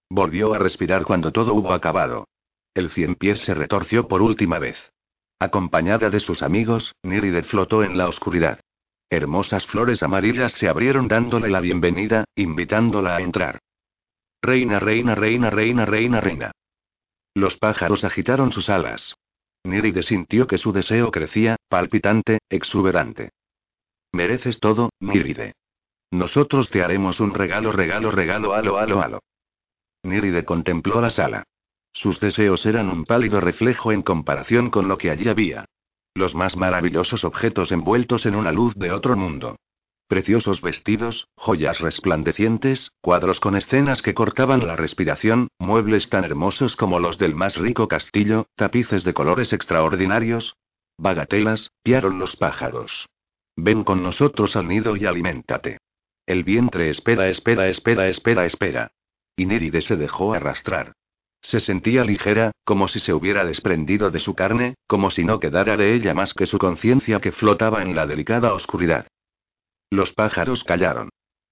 Volvió 0.10 0.54
a 0.54 0.60
respirar 0.60 1.04
cuando 1.04 1.32
todo 1.32 1.54
hubo 1.54 1.74
acabado. 1.74 2.28
El 2.74 2.90
cien 2.90 3.16
pies 3.16 3.42
se 3.42 3.54
retorció 3.54 4.08
por 4.08 4.22
última 4.22 4.60
vez. 4.60 4.92
Acompañada 5.40 6.10
de 6.10 6.20
sus 6.20 6.44
amigos, 6.44 6.94
Niride 7.04 7.44
flotó 7.44 7.84
en 7.84 7.98
la 7.98 8.08
oscuridad. 8.08 8.60
Hermosas 9.10 9.66
flores 9.66 10.04
amarillas 10.04 10.52
se 10.54 10.70
abrieron 10.70 11.08
dándole 11.08 11.50
la 11.50 11.60
bienvenida, 11.60 12.26
invitándola 12.36 13.16
a 13.16 13.22
entrar. 13.22 13.60
Reina, 14.42 14.80
reina, 14.80 15.14
reina, 15.14 15.50
reina, 15.52 15.86
reina, 15.86 16.20
reina. 16.20 16.52
Los 17.36 17.58
pájaros 17.58 18.04
agitaron 18.04 18.52
sus 18.52 18.70
alas. 18.70 19.16
Niride 19.64 20.02
sintió 20.02 20.48
que 20.48 20.58
su 20.58 20.72
deseo 20.72 21.12
crecía, 21.12 21.58
palpitante, 21.70 22.40
exuberante. 22.50 23.30
Mereces 24.12 24.60
todo, 24.60 24.90
Niride. 25.00 25.54
Nosotros 26.10 26.70
te 26.72 26.82
haremos 26.82 27.20
un 27.20 27.34
regalo, 27.34 27.72
regalo, 27.72 28.12
regalo, 28.12 28.54
alo, 28.54 28.78
alo, 28.80 29.02
alo. 29.02 29.20
Niride 30.04 30.44
contempló 30.44 31.00
la 31.00 31.12
sala. 31.12 31.44
Sus 31.94 32.20
deseos 32.20 32.66
eran 32.66 32.90
un 32.90 33.06
pálido 33.06 33.40
reflejo 33.40 33.92
en 33.92 34.02
comparación 34.02 34.72
con 34.72 34.88
lo 34.88 34.98
que 34.98 35.12
allí 35.12 35.30
había. 35.30 35.66
Los 36.16 36.34
más 36.34 36.58
maravillosos 36.58 37.24
objetos 37.24 37.72
envueltos 37.72 38.26
en 38.26 38.36
una 38.36 38.52
luz 38.52 38.74
de 38.76 38.92
otro 38.92 39.16
mundo. 39.16 39.58
Preciosos 40.12 40.60
vestidos, 40.60 41.30
joyas 41.38 41.80
resplandecientes, 41.80 42.92
cuadros 43.00 43.40
con 43.40 43.56
escenas 43.56 44.02
que 44.02 44.14
cortaban 44.14 44.68
la 44.68 44.76
respiración, 44.76 45.48
muebles 45.58 46.10
tan 46.10 46.26
hermosos 46.26 46.76
como 46.76 47.00
los 47.00 47.18
del 47.18 47.34
más 47.34 47.56
rico 47.56 47.88
castillo, 47.88 48.48
tapices 48.56 49.06
de 49.06 49.14
colores 49.14 49.54
extraordinarios. 49.54 50.58
Bagatelas, 50.98 51.72
piaron 51.82 52.20
los 52.20 52.36
pájaros. 52.36 53.08
Ven 53.56 53.86
con 53.86 54.04
nosotros 54.04 54.58
al 54.58 54.68
nido 54.68 54.98
y 54.98 55.06
aliméntate. 55.06 55.78
El 56.26 56.44
vientre 56.44 56.90
espera, 56.90 57.30
espera, 57.30 57.70
espera, 57.70 58.10
espera, 58.10 58.46
espera. 58.46 58.92
Y 59.38 59.46
Néride 59.46 59.82
se 59.82 59.96
dejó 59.96 60.34
arrastrar. 60.34 60.92
Se 61.42 61.62
sentía 61.62 62.04
ligera, 62.04 62.52
como 62.66 62.90
si 62.90 63.00
se 63.00 63.14
hubiera 63.14 63.46
desprendido 63.46 64.12
de 64.12 64.20
su 64.20 64.36
carne, 64.36 64.76
como 64.88 65.10
si 65.10 65.24
no 65.24 65.40
quedara 65.40 65.78
de 65.78 65.94
ella 65.96 66.14
más 66.14 66.34
que 66.34 66.48
su 66.48 66.58
conciencia 66.58 67.22
que 67.22 67.32
flotaba 67.32 67.82
en 67.82 67.96
la 67.96 68.06
delicada 68.06 68.54
oscuridad. 68.54 69.08
Los 69.92 70.14
pájaros 70.14 70.64
callaron. 70.64 71.10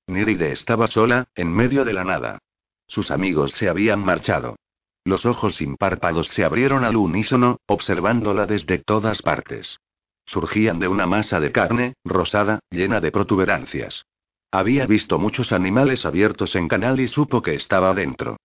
Néride 0.08 0.54
estaba 0.54 0.88
sola, 0.88 1.28
en 1.36 1.54
medio 1.54 1.84
de 1.84 1.94
la 1.94 2.06
nada. 2.06 2.40
Sus 2.88 3.12
amigos 3.12 3.52
se 3.52 3.68
habían 3.68 4.00
marchado. 4.00 4.56
Los 5.04 5.26
ojos 5.26 5.56
sin 5.56 5.76
párpados 5.76 6.30
se 6.30 6.46
abrieron 6.46 6.86
al 6.86 6.96
unísono, 6.96 7.60
observándola 7.68 8.46
desde 8.46 8.80
todas 8.80 9.22
partes. 9.22 9.78
Surgían 10.26 10.80
de 10.80 10.88
una 10.88 11.06
masa 11.06 11.40
de 11.40 11.52
carne, 11.52 11.96
rosada, 12.06 12.60
llena 12.70 13.02
de 13.02 13.12
protuberancias. 13.12 14.06
Había 14.52 14.88
visto 14.88 15.20
muchos 15.20 15.52
animales 15.52 16.06
abiertos 16.06 16.56
en 16.56 16.70
canal 16.70 17.00
y 17.00 17.08
supo 17.08 17.42
que 17.42 17.56
estaba 17.56 17.90
adentro. 17.90 18.38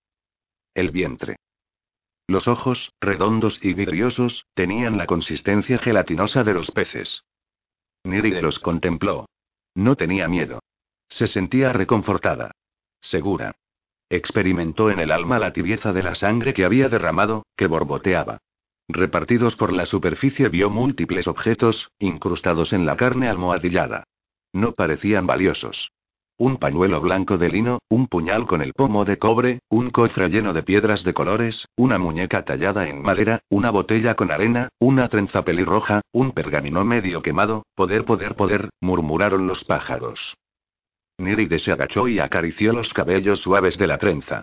El 0.75 0.91
vientre. 0.91 1.37
Los 2.27 2.49
ojos, 2.49 2.93
redondos 3.01 3.65
y 3.65 3.75
vidriosos, 3.75 4.45
tenían 4.55 4.97
la 4.97 5.07
consistencia 5.07 5.79
gelatinosa 5.79 6.43
de 6.43 6.55
los 6.55 6.71
peces. 6.73 7.23
Niride 8.03 8.43
los 8.43 8.59
contempló. 8.59 9.27
No 9.75 9.97
tenía 9.97 10.29
miedo. 10.29 10.61
Se 11.09 11.27
sentía 11.29 11.73
reconfortada. 11.73 12.53
Segura. 13.01 13.57
Experimentó 14.09 14.91
en 14.91 15.01
el 15.01 15.11
alma 15.11 15.39
la 15.39 15.53
tibieza 15.53 15.93
de 15.93 16.03
la 16.03 16.15
sangre 16.15 16.55
que 16.55 16.65
había 16.65 16.89
derramado, 16.89 17.47
que 17.57 17.67
borboteaba. 17.67 18.39
Repartidos 18.89 19.57
por 19.57 19.73
la 19.73 19.87
superficie 19.87 20.49
vio 20.49 20.69
múltiples 20.71 21.27
objetos, 21.27 21.91
incrustados 21.99 22.73
en 22.73 22.85
la 22.85 22.97
carne 22.97 23.29
almohadillada. 23.29 24.05
No 24.53 24.73
parecían 24.73 25.27
valiosos. 25.27 25.91
Un 26.37 26.57
pañuelo 26.57 27.01
blanco 27.01 27.39
de 27.39 27.49
lino, 27.49 27.79
un 27.89 28.09
puñal 28.09 28.45
con 28.45 28.61
el 28.61 28.73
pomo 28.73 29.05
de 29.05 29.19
cobre, 29.19 29.61
un 29.69 29.91
cofre 29.91 30.29
lleno 30.29 30.53
de 30.53 30.65
piedras 30.65 31.05
de 31.05 31.15
colores, 31.15 31.69
una 31.77 31.97
muñeca 31.97 32.45
tallada 32.45 32.89
en 32.89 33.03
madera, 33.03 33.43
una 33.49 33.71
botella 33.71 34.17
con 34.17 34.33
arena, 34.33 34.69
una 34.81 35.09
trenza 35.09 35.45
pelirroja, 35.45 36.01
un 36.11 36.33
pergamino 36.33 36.85
medio 36.85 37.23
quemado, 37.23 37.67
poder, 37.77 38.05
poder, 38.05 38.35
poder, 38.35 38.71
murmuraron 38.81 39.47
los 39.47 39.63
pájaros. 39.63 40.37
Niride 41.19 41.61
se 41.61 41.71
agachó 41.71 42.09
y 42.09 42.19
acarició 42.19 42.73
los 42.73 42.93
cabellos 42.93 43.41
suaves 43.41 43.79
de 43.79 43.87
la 43.87 43.99
trenza. 43.99 44.43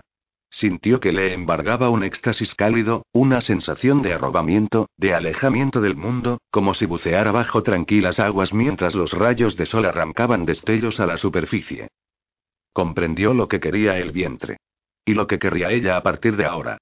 Sintió 0.54 1.00
que 1.00 1.14
le 1.14 1.34
embargaba 1.34 1.90
un 1.90 2.04
éxtasis 2.04 2.56
cálido, 2.56 3.06
una 3.14 3.40
sensación 3.40 4.02
de 4.02 4.14
arrobamiento, 4.14 4.90
de 4.98 5.14
alejamiento 5.14 5.80
del 5.80 5.96
mundo, 5.96 6.42
como 6.52 6.74
si 6.74 6.86
buceara 6.86 7.32
bajo 7.32 7.64
tranquilas 7.64 8.20
aguas 8.20 8.54
mientras 8.54 8.94
los 8.94 9.14
rayos 9.14 9.56
de 9.56 9.66
sol 9.66 9.86
arrancaban 9.86 10.46
destellos 10.46 11.00
a 11.00 11.06
la 11.06 11.16
superficie. 11.16 11.88
Comprendió 12.74 13.34
lo 13.34 13.48
que 13.48 13.62
quería 13.62 13.98
el 13.98 14.12
vientre. 14.12 14.58
Y 15.06 15.14
lo 15.14 15.26
que 15.26 15.40
querría 15.40 15.72
ella 15.72 15.96
a 15.96 16.04
partir 16.04 16.36
de 16.36 16.46
ahora. 16.46 16.78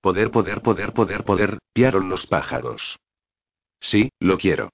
Poder, 0.00 0.32
poder, 0.32 0.60
poder, 0.60 0.92
poder, 0.92 1.24
poder, 1.24 1.58
piaron 1.72 2.08
los 2.08 2.26
pájaros. 2.26 2.98
Sí, 3.78 4.10
lo 4.18 4.36
quiero. 4.36 4.70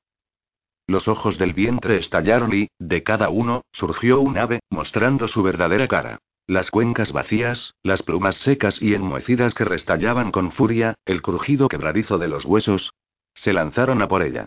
Los 0.87 1.07
ojos 1.07 1.37
del 1.37 1.53
vientre 1.53 1.97
estallaron 1.97 2.55
y, 2.55 2.69
de 2.79 3.03
cada 3.03 3.29
uno, 3.29 3.63
surgió 3.73 4.21
un 4.21 4.39
ave, 4.39 4.61
mostrando 4.71 5.29
su 5.29 5.43
verdadera 5.43 5.87
cara. 5.87 6.19
Las 6.49 6.71
cuencas 6.71 7.11
vacías, 7.13 7.75
las 7.83 8.03
plumas 8.03 8.37
secas 8.37 8.81
y 8.81 8.95
enmohecidas 8.95 9.53
que 9.53 9.65
restallaban 9.65 10.31
con 10.31 10.53
furia, 10.53 10.95
el 11.05 11.21
crujido 11.21 11.69
quebradizo 11.69 12.19
de 12.19 12.29
los 12.29 12.45
huesos. 12.45 12.93
Se 13.35 13.53
lanzaron 13.53 14.01
a 14.01 14.07
por 14.07 14.23
ella. 14.23 14.47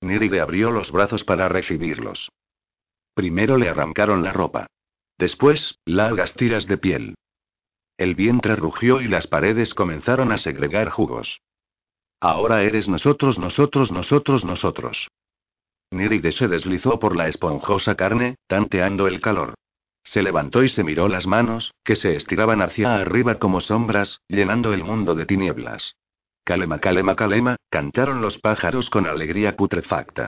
Niride 0.00 0.40
abrió 0.40 0.70
los 0.70 0.92
brazos 0.92 1.24
para 1.24 1.48
recibirlos. 1.48 2.30
Primero 3.14 3.56
le 3.56 3.68
arrancaron 3.68 4.22
la 4.22 4.32
ropa. 4.32 4.68
Después, 5.18 5.80
largas 5.84 6.34
tiras 6.34 6.66
de 6.66 6.78
piel. 6.78 7.14
El 7.96 8.14
vientre 8.14 8.54
rugió 8.54 9.00
y 9.00 9.08
las 9.08 9.26
paredes 9.26 9.74
comenzaron 9.74 10.30
a 10.30 10.38
segregar 10.38 10.88
jugos. 10.88 11.40
Ahora 12.20 12.62
eres 12.62 12.88
nosotros, 12.88 13.40
nosotros, 13.40 13.90
nosotros, 13.90 14.44
nosotros. 14.44 15.08
Niride 15.90 16.30
se 16.30 16.46
deslizó 16.46 17.00
por 17.00 17.16
la 17.16 17.26
esponjosa 17.26 17.96
carne, 17.96 18.36
tanteando 18.46 19.08
el 19.08 19.20
calor. 19.20 19.54
Se 20.08 20.22
levantó 20.22 20.62
y 20.64 20.70
se 20.70 20.84
miró 20.84 21.06
las 21.06 21.26
manos, 21.26 21.74
que 21.84 21.94
se 21.94 22.16
estiraban 22.16 22.62
hacia 22.62 22.94
arriba 22.94 23.38
como 23.38 23.60
sombras, 23.60 24.22
llenando 24.26 24.72
el 24.72 24.82
mundo 24.82 25.14
de 25.14 25.26
tinieblas. 25.26 25.96
Calema, 26.44 26.78
calema, 26.78 27.14
calema, 27.14 27.56
cantaron 27.68 28.22
los 28.22 28.38
pájaros 28.38 28.88
con 28.88 29.06
alegría 29.06 29.54
putrefacta. 29.54 30.26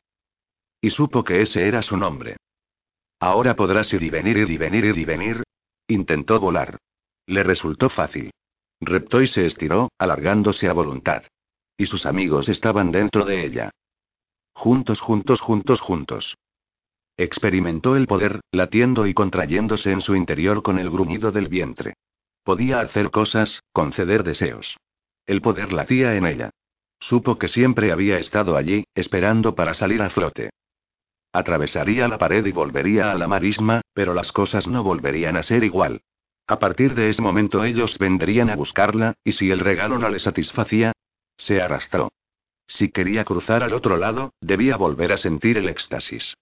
Y 0.83 0.91
supo 0.91 1.25
que 1.25 1.41
ese 1.41 1.67
era 1.67 1.81
su 1.81 1.97
nombre. 1.97 2.37
Ahora 3.21 3.57
podrás 3.57 3.91
ir 3.95 4.03
y 4.03 4.11
venir, 4.11 4.37
ir 4.37 4.51
y 4.51 4.59
venir, 4.59 4.85
ir 4.85 4.99
y 4.99 5.05
venir. 5.07 5.43
Intentó 5.89 6.39
volar. 6.39 6.77
Le 7.25 7.43
resultó 7.43 7.89
fácil. 7.89 8.31
Reptó 8.83 9.23
y 9.23 9.29
se 9.29 9.47
estiró, 9.47 9.89
alargándose 9.97 10.69
a 10.69 10.75
voluntad. 10.75 11.23
Y 11.79 11.87
sus 11.87 12.05
amigos 12.05 12.51
estaban 12.51 12.93
dentro 12.93 13.25
de 13.25 13.47
ella. 13.47 13.71
Juntos, 14.53 15.01
juntos, 15.01 15.41
juntos, 15.41 15.81
juntos. 15.81 16.37
Experimentó 17.21 17.97
el 17.97 18.07
poder, 18.07 18.41
latiendo 18.51 19.07
y 19.07 19.13
contrayéndose 19.13 19.93
en 19.93 20.01
su 20.01 20.17
interior 20.17 20.63
con 20.63 20.79
el 20.79 20.89
gruñido 20.89 21.33
del 21.33 21.49
vientre. 21.49 21.93
Podía 22.45 22.81
hacer 22.81 23.11
cosas, 23.11 23.63
conceder 23.75 24.23
deseos. 24.23 24.79
El 25.27 25.43
poder 25.43 25.75
latía 25.75 26.15
en 26.15 26.25
ella. 26.25 26.49
Supo 26.99 27.37
que 27.37 27.49
siempre 27.49 27.93
había 27.93 28.17
estado 28.17 28.57
allí, 28.57 28.85
esperando 28.95 29.55
para 29.55 29.75
salir 29.75 30.01
a 30.01 30.09
flote. 30.09 30.49
Atravesaría 31.31 32.09
la 32.09 32.17
pared 32.17 32.47
y 32.47 32.53
volvería 32.53 33.13
a 33.13 33.17
la 33.17 33.29
marisma, 33.29 33.83
pero 33.93 34.15
las 34.15 34.33
cosas 34.33 34.67
no 34.67 34.83
volverían 34.83 35.37
a 35.37 35.43
ser 35.43 35.63
igual. 35.63 36.01
A 36.47 36.59
partir 36.59 36.95
de 36.95 37.11
ese 37.11 37.21
momento 37.21 37.65
ellos 37.65 37.99
vendrían 37.99 38.49
a 38.49 38.57
buscarla, 38.57 39.13
y 39.25 39.33
si 39.33 39.51
el 39.51 39.61
regalo 39.61 39.99
no 39.99 40.09
le 40.09 40.21
satisfacía, 40.21 40.93
se 41.37 41.61
arrastró. 41.61 42.13
Si 42.67 42.89
quería 42.89 43.27
cruzar 43.27 43.63
al 43.63 43.75
otro 43.75 43.99
lado, 43.99 44.33
debía 44.41 44.79
volver 44.79 45.13
a 45.13 45.19
sentir 45.19 45.59
el 45.59 45.69
éxtasis. 45.69 46.35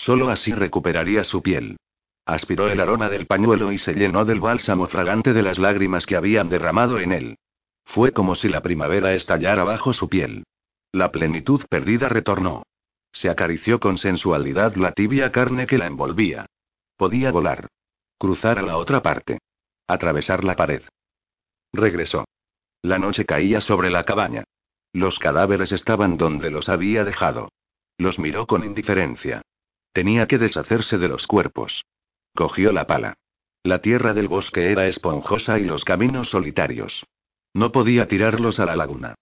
Solo 0.00 0.30
así 0.30 0.54
recuperaría 0.54 1.24
su 1.24 1.42
piel. 1.42 1.76
Aspiró 2.24 2.70
el 2.70 2.80
aroma 2.80 3.10
del 3.10 3.26
pañuelo 3.26 3.70
y 3.70 3.76
se 3.76 3.92
llenó 3.92 4.24
del 4.24 4.40
bálsamo 4.40 4.86
fragante 4.86 5.34
de 5.34 5.42
las 5.42 5.58
lágrimas 5.58 6.06
que 6.06 6.16
habían 6.16 6.48
derramado 6.48 6.98
en 7.00 7.12
él. 7.12 7.38
Fue 7.84 8.10
como 8.10 8.34
si 8.34 8.48
la 8.48 8.62
primavera 8.62 9.12
estallara 9.12 9.62
bajo 9.62 9.92
su 9.92 10.08
piel. 10.08 10.44
La 10.90 11.12
plenitud 11.12 11.66
perdida 11.68 12.08
retornó. 12.08 12.62
Se 13.12 13.28
acarició 13.28 13.78
con 13.78 13.98
sensualidad 13.98 14.74
la 14.76 14.92
tibia 14.92 15.32
carne 15.32 15.66
que 15.66 15.76
la 15.76 15.86
envolvía. 15.86 16.46
Podía 16.96 17.30
volar. 17.30 17.68
Cruzar 18.16 18.58
a 18.58 18.62
la 18.62 18.78
otra 18.78 19.02
parte. 19.02 19.38
Atravesar 19.86 20.44
la 20.44 20.56
pared. 20.56 20.82
Regresó. 21.74 22.24
La 22.80 22.98
noche 22.98 23.26
caía 23.26 23.60
sobre 23.60 23.90
la 23.90 24.04
cabaña. 24.04 24.44
Los 24.94 25.18
cadáveres 25.18 25.72
estaban 25.72 26.16
donde 26.16 26.50
los 26.50 26.70
había 26.70 27.04
dejado. 27.04 27.50
Los 27.98 28.18
miró 28.18 28.46
con 28.46 28.64
indiferencia. 28.64 29.42
Tenía 29.92 30.26
que 30.26 30.38
deshacerse 30.38 30.98
de 30.98 31.08
los 31.08 31.26
cuerpos. 31.26 31.84
Cogió 32.34 32.72
la 32.72 32.86
pala. 32.86 33.14
La 33.62 33.80
tierra 33.80 34.14
del 34.14 34.28
bosque 34.28 34.70
era 34.70 34.86
esponjosa 34.86 35.58
y 35.58 35.64
los 35.64 35.84
caminos 35.84 36.30
solitarios. 36.30 37.04
No 37.52 37.72
podía 37.72 38.08
tirarlos 38.08 38.60
a 38.60 38.66
la 38.66 38.76
laguna. 38.76 39.14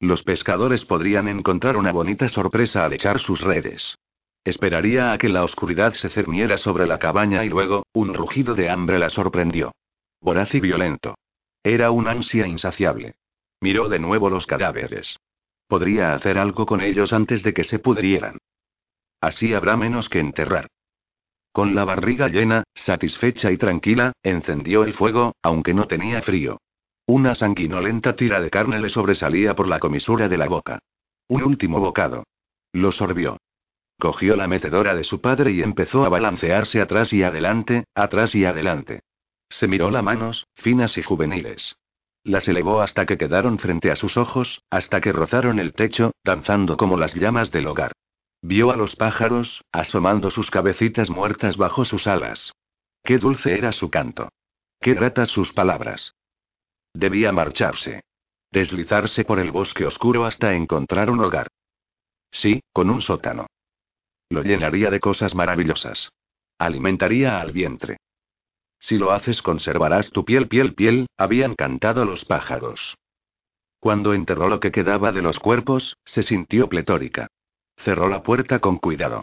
Los 0.00 0.22
pescadores 0.22 0.84
podrían 0.84 1.28
encontrar 1.28 1.76
una 1.76 1.92
bonita 1.92 2.28
sorpresa 2.28 2.84
al 2.84 2.92
echar 2.92 3.20
sus 3.20 3.40
redes. 3.40 3.96
Esperaría 4.44 5.12
a 5.12 5.18
que 5.18 5.28
la 5.28 5.42
oscuridad 5.42 5.94
se 5.94 6.08
cerniera 6.08 6.56
sobre 6.56 6.86
la 6.86 6.98
cabaña 6.98 7.44
y 7.44 7.48
luego, 7.48 7.86
un 7.92 8.12
rugido 8.12 8.54
de 8.54 8.68
hambre 8.68 8.98
la 8.98 9.10
sorprendió. 9.10 9.72
Voraz 10.20 10.54
y 10.54 10.60
violento. 10.60 11.16
Era 11.62 11.90
un 11.90 12.06
ansia 12.06 12.46
insaciable. 12.46 13.14
Miró 13.60 13.88
de 13.88 13.98
nuevo 13.98 14.28
los 14.28 14.46
cadáveres. 14.46 15.18
Podría 15.66 16.14
hacer 16.14 16.38
algo 16.38 16.66
con 16.66 16.80
ellos 16.80 17.12
antes 17.12 17.42
de 17.42 17.54
que 17.54 17.64
se 17.64 17.78
pudrieran. 17.78 18.38
Así 19.20 19.54
habrá 19.54 19.76
menos 19.76 20.08
que 20.08 20.20
enterrar. 20.20 20.68
Con 21.52 21.74
la 21.74 21.84
barriga 21.84 22.28
llena, 22.28 22.64
satisfecha 22.74 23.50
y 23.50 23.56
tranquila, 23.56 24.12
encendió 24.22 24.84
el 24.84 24.92
fuego, 24.92 25.34
aunque 25.42 25.72
no 25.72 25.86
tenía 25.86 26.20
frío. 26.20 26.58
Una 27.06 27.34
sanguinolenta 27.34 28.16
tira 28.16 28.40
de 28.40 28.50
carne 28.50 28.80
le 28.80 28.88
sobresalía 28.88 29.54
por 29.54 29.68
la 29.68 29.78
comisura 29.78 30.28
de 30.28 30.36
la 30.36 30.48
boca. 30.48 30.80
Un 31.28 31.42
último 31.44 31.80
bocado. 31.80 32.24
Lo 32.72 32.92
sorbió. 32.92 33.38
Cogió 33.98 34.36
la 34.36 34.48
metedora 34.48 34.94
de 34.94 35.04
su 35.04 35.20
padre 35.20 35.52
y 35.52 35.62
empezó 35.62 36.04
a 36.04 36.08
balancearse 36.08 36.80
atrás 36.80 37.12
y 37.12 37.22
adelante, 37.22 37.84
atrás 37.94 38.34
y 38.34 38.44
adelante. 38.44 39.00
Se 39.48 39.68
miró 39.68 39.90
las 39.90 40.02
manos, 40.02 40.46
finas 40.54 40.98
y 40.98 41.02
juveniles. 41.02 41.76
Las 42.22 42.48
elevó 42.48 42.82
hasta 42.82 43.06
que 43.06 43.16
quedaron 43.16 43.58
frente 43.58 43.90
a 43.90 43.96
sus 43.96 44.16
ojos, 44.16 44.62
hasta 44.68 45.00
que 45.00 45.12
rozaron 45.12 45.58
el 45.58 45.72
techo, 45.72 46.10
danzando 46.24 46.76
como 46.76 46.98
las 46.98 47.14
llamas 47.14 47.52
del 47.52 47.68
hogar. 47.68 47.92
Vio 48.48 48.70
a 48.70 48.76
los 48.76 48.94
pájaros, 48.94 49.64
asomando 49.72 50.30
sus 50.30 50.52
cabecitas 50.52 51.10
muertas 51.10 51.56
bajo 51.56 51.84
sus 51.84 52.06
alas. 52.06 52.52
Qué 53.02 53.18
dulce 53.18 53.58
era 53.58 53.72
su 53.72 53.90
canto. 53.90 54.28
Qué 54.80 54.94
gratas 54.94 55.30
sus 55.30 55.52
palabras. 55.52 56.14
Debía 56.94 57.32
marcharse. 57.32 58.04
Deslizarse 58.52 59.24
por 59.24 59.40
el 59.40 59.50
bosque 59.50 59.84
oscuro 59.84 60.24
hasta 60.24 60.54
encontrar 60.54 61.10
un 61.10 61.24
hogar. 61.24 61.48
Sí, 62.30 62.60
con 62.72 62.88
un 62.88 63.02
sótano. 63.02 63.48
Lo 64.30 64.44
llenaría 64.44 64.90
de 64.90 65.00
cosas 65.00 65.34
maravillosas. 65.34 66.10
Alimentaría 66.56 67.40
al 67.40 67.50
vientre. 67.50 67.96
Si 68.78 68.96
lo 68.96 69.10
haces 69.10 69.42
conservarás 69.42 70.10
tu 70.10 70.24
piel, 70.24 70.46
piel, 70.46 70.72
piel, 70.76 71.08
habían 71.16 71.56
cantado 71.56 72.04
los 72.04 72.24
pájaros. 72.24 72.96
Cuando 73.80 74.14
enterró 74.14 74.48
lo 74.48 74.60
que 74.60 74.70
quedaba 74.70 75.10
de 75.10 75.22
los 75.22 75.40
cuerpos, 75.40 75.96
se 76.04 76.22
sintió 76.22 76.68
pletórica. 76.68 77.26
Cerró 77.76 78.08
la 78.08 78.22
puerta 78.22 78.58
con 78.58 78.78
cuidado. 78.78 79.22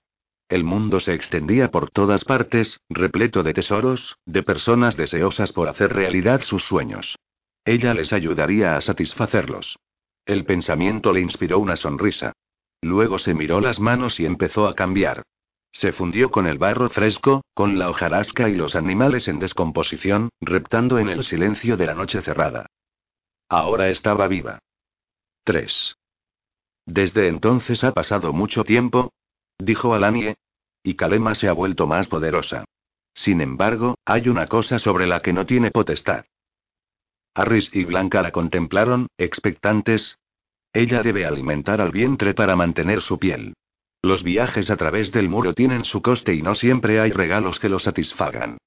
El 0.50 0.64
mundo 0.64 1.00
se 1.00 1.14
extendía 1.14 1.72
por 1.72 1.90
todas 1.90 2.26
partes, 2.26 2.80
repleto 2.90 3.44
de 3.44 3.54
tesoros, 3.54 4.18
de 4.26 4.44
personas 4.44 4.96
deseosas 4.96 5.52
por 5.52 5.68
hacer 5.68 5.94
realidad 5.94 6.44
sus 6.44 6.64
sueños. 6.64 7.16
Ella 7.66 7.94
les 7.94 8.14
ayudaría 8.14 8.76
a 8.76 8.82
satisfacerlos. 8.82 9.78
El 10.26 10.46
pensamiento 10.46 11.12
le 11.12 11.22
inspiró 11.22 11.60
una 11.60 11.76
sonrisa. 11.76 12.34
Luego 12.82 13.20
se 13.20 13.34
miró 13.34 13.62
las 13.62 13.80
manos 13.80 14.20
y 14.20 14.26
empezó 14.26 14.68
a 14.68 14.76
cambiar. 14.76 15.24
Se 15.72 15.92
fundió 15.92 16.30
con 16.30 16.46
el 16.46 16.60
barro 16.60 16.90
fresco, 16.90 17.42
con 17.54 17.80
la 17.80 17.90
hojarasca 17.90 18.48
y 18.48 18.54
los 18.54 18.76
animales 18.76 19.28
en 19.28 19.40
descomposición, 19.40 20.30
reptando 20.40 21.00
en 21.00 21.10
el 21.10 21.24
silencio 21.24 21.78
de 21.78 21.88
la 21.88 21.96
noche 21.96 22.22
cerrada. 22.22 22.68
Ahora 23.50 23.90
estaba 23.90 24.28
viva. 24.28 24.60
3. 25.46 25.96
Desde 26.86 27.28
entonces 27.28 27.84
ha 27.84 27.94
pasado 27.94 28.34
mucho 28.34 28.64
tiempo, 28.64 29.14
dijo 29.58 29.94
Alanie. 29.94 30.36
Y 30.86 30.96
Kalema 30.96 31.34
se 31.34 31.48
ha 31.48 31.54
vuelto 31.54 31.88
más 31.88 32.10
poderosa. 32.10 32.66
Sin 33.14 33.40
embargo, 33.40 33.96
hay 34.06 34.28
una 34.28 34.48
cosa 34.48 34.80
sobre 34.80 35.08
la 35.08 35.22
que 35.22 35.32
no 35.32 35.46
tiene 35.46 35.72
potestad. 35.72 36.26
Harris 37.36 37.74
y 37.74 37.86
Blanca 37.86 38.22
la 38.22 38.32
contemplaron, 38.32 39.08
expectantes. 39.18 40.18
Ella 40.74 41.02
debe 41.02 41.26
alimentar 41.26 41.80
al 41.80 41.92
vientre 41.92 42.34
para 42.34 42.56
mantener 42.56 43.02
su 43.02 43.18
piel. 43.18 43.54
Los 44.02 44.24
viajes 44.24 44.70
a 44.70 44.76
través 44.76 45.12
del 45.14 45.30
muro 45.30 45.54
tienen 45.54 45.86
su 45.86 46.02
coste 46.02 46.34
y 46.34 46.42
no 46.42 46.54
siempre 46.54 47.00
hay 47.00 47.12
regalos 47.12 47.60
que 47.60 47.70
lo 47.70 47.80
satisfagan. 47.80 48.58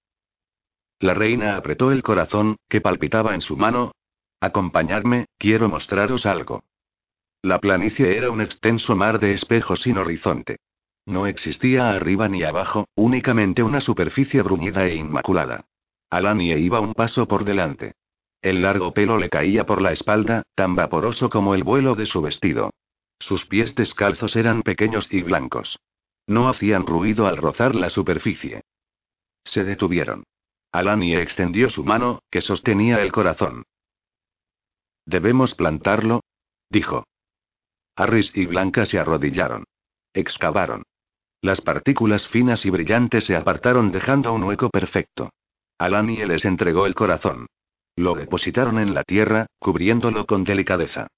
La 0.98 1.12
reina 1.12 1.57
apretó 1.57 1.92
el 1.92 2.02
corazón, 2.02 2.57
que 2.68 2.81
palpitaba 2.81 3.35
en 3.35 3.42
su 3.42 3.57
mano. 3.57 3.92
Acompañadme, 4.40 5.26
quiero 5.37 5.68
mostraros 5.68 6.24
algo. 6.24 6.64
La 7.46 7.61
planicie 7.61 8.16
era 8.16 8.32
un 8.32 8.40
extenso 8.40 8.96
mar 8.96 9.20
de 9.20 9.32
espejos 9.32 9.82
sin 9.82 9.98
horizonte. 9.98 10.56
No 11.06 11.28
existía 11.28 11.90
arriba 11.90 12.28
ni 12.28 12.42
abajo, 12.42 12.88
únicamente 12.96 13.62
una 13.62 13.80
superficie 13.80 14.42
bruñida 14.42 14.85
e 14.87 14.96
inmaculada. 14.96 15.64
Alanie 16.11 16.59
iba 16.59 16.80
un 16.80 16.92
paso 16.92 17.28
por 17.28 17.44
delante. 17.44 17.94
El 18.42 18.62
largo 18.62 18.92
pelo 18.92 19.16
le 19.16 19.30
caía 19.30 19.64
por 19.64 19.80
la 19.80 19.92
espalda, 19.92 20.42
tan 20.56 20.74
vaporoso 20.74 21.30
como 21.30 21.54
el 21.54 21.62
vuelo 21.62 21.94
de 21.94 22.06
su 22.06 22.20
vestido. 22.20 22.70
Sus 23.20 23.46
pies 23.46 23.76
descalzos 23.76 24.35
eran 24.35 24.62
pequeños 24.62 25.06
y 25.12 25.22
blancos. 25.22 25.78
No 26.26 26.48
hacían 26.48 26.85
ruido 26.85 27.28
al 27.28 27.37
rozar 27.37 27.76
la 27.76 27.90
superficie. 27.90 28.62
Se 29.44 29.62
detuvieron. 29.62 30.24
Alani 30.72 31.14
extendió 31.14 31.70
su 31.70 31.85
mano, 31.85 32.24
que 32.28 32.40
sostenía 32.40 33.00
el 33.02 33.12
corazón. 33.12 33.62
¿Debemos 35.04 35.54
plantarlo? 35.54 36.24
dijo. 36.70 37.04
Harris 37.96 38.30
y 38.35 38.46
Blanca 38.46 38.85
se 38.87 38.98
arrodillaron. 38.98 39.64
Excavaron. 40.12 40.85
Las 41.40 41.61
partículas 41.61 42.28
finas 42.28 42.64
y 42.66 42.70
brillantes 42.70 43.24
se 43.24 43.37
apartaron 43.37 43.90
dejando 43.90 44.32
un 44.32 44.44
hueco 44.44 44.70
perfecto. 44.70 45.30
Alani 45.78 46.16
les 46.24 46.44
entregó 46.44 46.87
el 46.87 46.94
corazón. 46.94 47.46
Lo 47.96 48.14
depositaron 48.14 48.78
en 48.78 48.94
la 48.94 49.02
tierra, 49.02 49.46
cubriéndolo 49.59 50.26
con 50.26 50.44
delicadeza. 50.44 51.09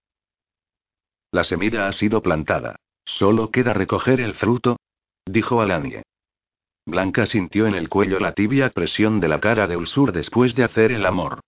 La 1.33 1.45
semilla 1.45 1.89
ha 1.89 1.93
sido 1.93 2.23
plantada. 2.23 2.77
Solo 3.05 3.51
queda 3.51 3.73
recoger 3.73 4.21
el 4.21 4.35
fruto, 4.35 4.79
dijo 5.27 5.61
Alanie. 5.61 6.03
Blanca 6.87 7.27
sintió 7.27 7.67
en 7.67 7.75
el 7.75 7.89
cuello 7.89 8.19
la 8.21 8.33
tibia 8.33 8.71
presión 8.71 9.21
de 9.21 9.29
la 9.29 9.41
cara 9.41 9.67
de 9.67 9.77
Ulsur 9.77 10.13
después 10.13 10.55
de 10.55 10.65
hacer 10.65 10.93
el 10.93 11.05
amor. 11.05 11.41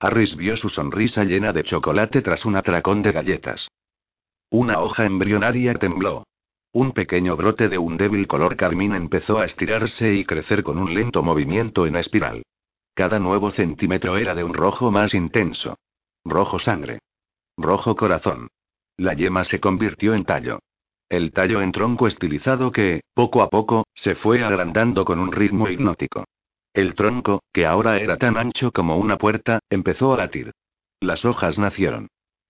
Harris 0.00 0.36
vio 0.36 0.56
su 0.56 0.68
sonrisa 0.68 1.24
llena 1.24 1.52
de 1.52 1.64
chocolate 1.64 2.22
tras 2.22 2.44
un 2.44 2.56
atracón 2.56 3.02
de 3.02 3.12
galletas. 3.12 3.68
Una 4.50 4.80
hoja 4.80 5.04
embrionaria 5.04 5.74
tembló. 5.74 6.24
Un 6.72 6.92
pequeño 6.92 7.36
brote 7.36 7.68
de 7.68 7.76
un 7.76 7.98
débil 7.98 8.26
color 8.26 8.56
carmín 8.56 8.94
empezó 8.94 9.38
a 9.38 9.44
estirarse 9.44 10.14
y 10.14 10.24
crecer 10.24 10.62
con 10.62 10.78
un 10.78 10.94
lento 10.94 11.22
movimiento 11.22 11.86
en 11.86 11.96
espiral. 11.96 12.42
Cada 12.94 13.18
nuevo 13.18 13.50
centímetro 13.50 14.16
era 14.16 14.34
de 14.34 14.44
un 14.44 14.54
rojo 14.54 14.90
más 14.90 15.12
intenso. 15.12 15.76
Rojo 16.24 16.58
sangre. 16.58 17.00
Rojo 17.58 17.94
corazón. 17.94 18.48
La 18.96 19.12
yema 19.12 19.44
se 19.44 19.60
convirtió 19.60 20.14
en 20.14 20.24
tallo. 20.24 20.60
El 21.10 21.32
tallo 21.32 21.60
en 21.60 21.70
tronco 21.70 22.06
estilizado 22.06 22.72
que, 22.72 23.02
poco 23.12 23.42
a 23.42 23.50
poco, 23.50 23.86
se 23.92 24.14
fue 24.14 24.42
agrandando 24.42 25.04
con 25.04 25.18
un 25.18 25.30
ritmo 25.30 25.68
hipnótico. 25.68 26.24
El 26.72 26.94
tronco, 26.94 27.42
que 27.52 27.66
ahora 27.66 27.98
era 27.98 28.16
tan 28.16 28.38
ancho 28.38 28.72
como 28.72 28.96
una 28.96 29.18
puerta, 29.18 29.58
empezó 29.68 30.14
a 30.14 30.18
latir. 30.18 30.52
Las 31.00 31.24
hojas 31.26 31.58
nacieron. 31.58 32.08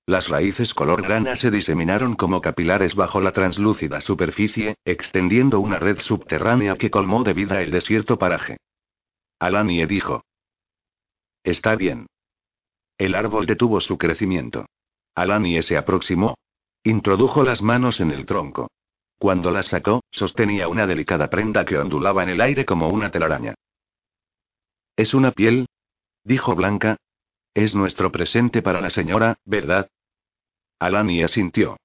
Las 0.08 0.26
raíces 0.26 0.72
color 0.72 1.02
grana 1.02 1.36
se 1.36 1.50
diseminaron 1.50 2.16
como 2.16 2.40
capilares 2.40 2.94
bajo 2.94 3.20
la 3.20 3.32
translúcida 3.32 4.00
superficie, 4.00 4.78
extendiendo 4.86 5.60
una 5.60 5.78
red 5.78 6.00
subterránea 6.00 6.76
que 6.76 6.90
colmó 6.90 7.24
de 7.24 7.34
vida 7.34 7.60
el 7.60 7.70
desierto 7.70 8.18
paraje. 8.18 8.56
Alanie 9.38 9.86
dijo. 9.86 10.24
Está 11.44 11.76
bien. 11.76 12.06
El 12.96 13.14
árbol 13.14 13.44
detuvo 13.44 13.82
su 13.82 13.98
crecimiento. 13.98 14.64
Alanie 15.14 15.60
se 15.62 15.76
aproximó, 15.76 16.36
Introdujo 16.84 17.42
las 17.42 17.60
manos 17.60 18.00
en 18.00 18.10
el 18.10 18.24
tronco. 18.24 18.70
Cuando 19.18 19.50
las 19.50 19.66
sacó, 19.66 20.00
sostenía 20.10 20.68
una 20.68 20.86
delicada 20.86 21.28
prenda 21.28 21.66
que 21.66 21.76
ondulaba 21.76 22.22
en 22.22 22.30
el 22.30 22.40
aire 22.40 22.64
como 22.64 22.88
una 22.88 23.10
telaraña. 23.10 23.56
¿Es 24.96 25.12
una 25.12 25.32
piel? 25.32 25.66
dijo 26.24 26.54
Blanca. 26.54 26.96
Es 27.52 27.74
nuestro 27.74 28.10
presente 28.10 28.62
para 28.62 28.80
la 28.80 28.88
señora, 28.88 29.36
¿verdad? 29.44 29.90
Alani 30.78 31.22
asintió. 31.22 31.76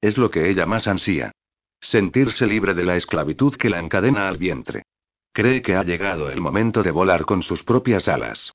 Es 0.00 0.16
lo 0.16 0.30
que 0.30 0.48
ella 0.48 0.66
más 0.66 0.86
ansía. 0.86 1.32
Sentirse 1.80 2.46
libre 2.46 2.74
de 2.74 2.84
la 2.84 2.96
esclavitud 2.96 3.56
que 3.56 3.70
la 3.70 3.78
encadena 3.78 4.28
al 4.28 4.38
vientre. 4.38 4.84
Cree 5.32 5.62
que 5.62 5.74
ha 5.76 5.82
llegado 5.82 6.30
el 6.30 6.40
momento 6.40 6.82
de 6.82 6.90
volar 6.90 7.24
con 7.24 7.42
sus 7.42 7.62
propias 7.62 8.08
alas. 8.08 8.52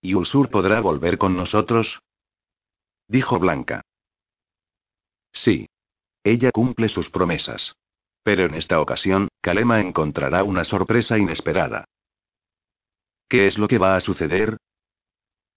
¿Y 0.00 0.14
Ulsur 0.14 0.50
podrá 0.50 0.80
volver 0.80 1.18
con 1.18 1.36
nosotros? 1.36 2.00
Dijo 3.06 3.38
Blanca. 3.38 3.82
Sí. 5.32 5.66
Ella 6.24 6.50
cumple 6.52 6.88
sus 6.88 7.10
promesas. 7.10 7.74
Pero 8.22 8.44
en 8.44 8.54
esta 8.54 8.80
ocasión, 8.80 9.28
Kalema 9.40 9.80
encontrará 9.80 10.42
una 10.42 10.64
sorpresa 10.64 11.16
inesperada. 11.16 11.84
¿Qué 13.28 13.46
es 13.46 13.58
lo 13.58 13.68
que 13.68 13.78
va 13.78 13.96
a 13.96 14.00
suceder? 14.00 14.56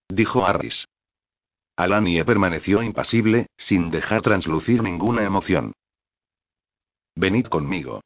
Dijo 0.08 0.46
Harris. 0.46 0.86
Alanie 1.76 2.24
permaneció 2.26 2.84
impasible, 2.84 3.48
sin 3.58 3.90
dejar 3.90 4.22
translucir 4.22 4.84
ninguna 4.84 5.24
emoción. 5.24 5.74
Venid 7.16 7.48
conmigo. 7.48 8.02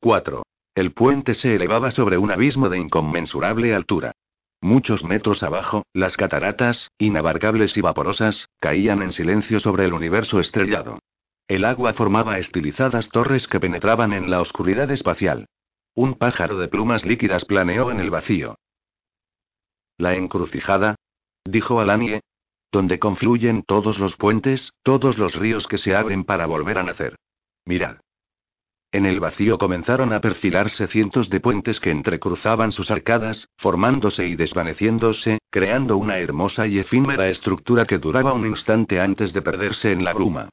4. 0.00 0.42
El 0.74 0.92
puente 0.92 1.34
se 1.34 1.54
elevaba 1.54 1.90
sobre 1.90 2.18
un 2.18 2.30
abismo 2.30 2.68
de 2.68 2.78
inconmensurable 2.78 3.74
altura. 3.74 4.12
Muchos 4.60 5.04
metros 5.04 5.42
abajo, 5.42 5.84
las 5.92 6.16
cataratas, 6.16 6.90
inabarcables 6.98 7.76
y 7.76 7.80
vaporosas, 7.80 8.48
caían 8.58 9.02
en 9.02 9.12
silencio 9.12 9.60
sobre 9.60 9.84
el 9.84 9.92
universo 9.92 10.40
estrellado. 10.40 10.98
El 11.48 11.64
agua 11.64 11.92
formaba 11.92 12.38
estilizadas 12.38 13.08
torres 13.10 13.46
que 13.46 13.60
penetraban 13.60 14.12
en 14.12 14.30
la 14.30 14.40
oscuridad 14.40 14.90
espacial. 14.90 15.46
Un 15.94 16.14
pájaro 16.14 16.58
de 16.58 16.68
plumas 16.68 17.06
líquidas 17.06 17.44
planeó 17.44 17.90
en 17.90 18.00
el 18.00 18.10
vacío. 18.10 18.58
La 19.96 20.14
encrucijada, 20.14 20.96
dijo 21.44 21.80
Alanie, 21.80 22.20
donde 22.72 22.98
confluyen 22.98 23.62
todos 23.62 23.98
los 23.98 24.16
puentes, 24.16 24.74
todos 24.82 25.18
los 25.18 25.34
ríos 25.34 25.66
que 25.66 25.78
se 25.78 25.94
abren 25.94 26.24
para 26.24 26.46
volver 26.46 26.78
a 26.78 26.82
nacer. 26.82 27.16
Mirad. 27.64 27.96
En 28.92 29.04
el 29.04 29.20
vacío 29.20 29.58
comenzaron 29.58 30.12
a 30.12 30.20
perfilarse 30.20 30.86
cientos 30.86 31.28
de 31.28 31.40
puentes 31.40 31.80
que 31.80 31.90
entrecruzaban 31.90 32.72
sus 32.72 32.90
arcadas, 32.90 33.48
formándose 33.58 34.26
y 34.26 34.36
desvaneciéndose, 34.36 35.38
creando 35.50 35.96
una 35.96 36.18
hermosa 36.18 36.66
y 36.66 36.78
efímera 36.78 37.28
estructura 37.28 37.84
que 37.84 37.98
duraba 37.98 38.32
un 38.32 38.46
instante 38.46 39.00
antes 39.00 39.32
de 39.32 39.42
perderse 39.42 39.92
en 39.92 40.04
la 40.04 40.12
bruma. 40.12 40.48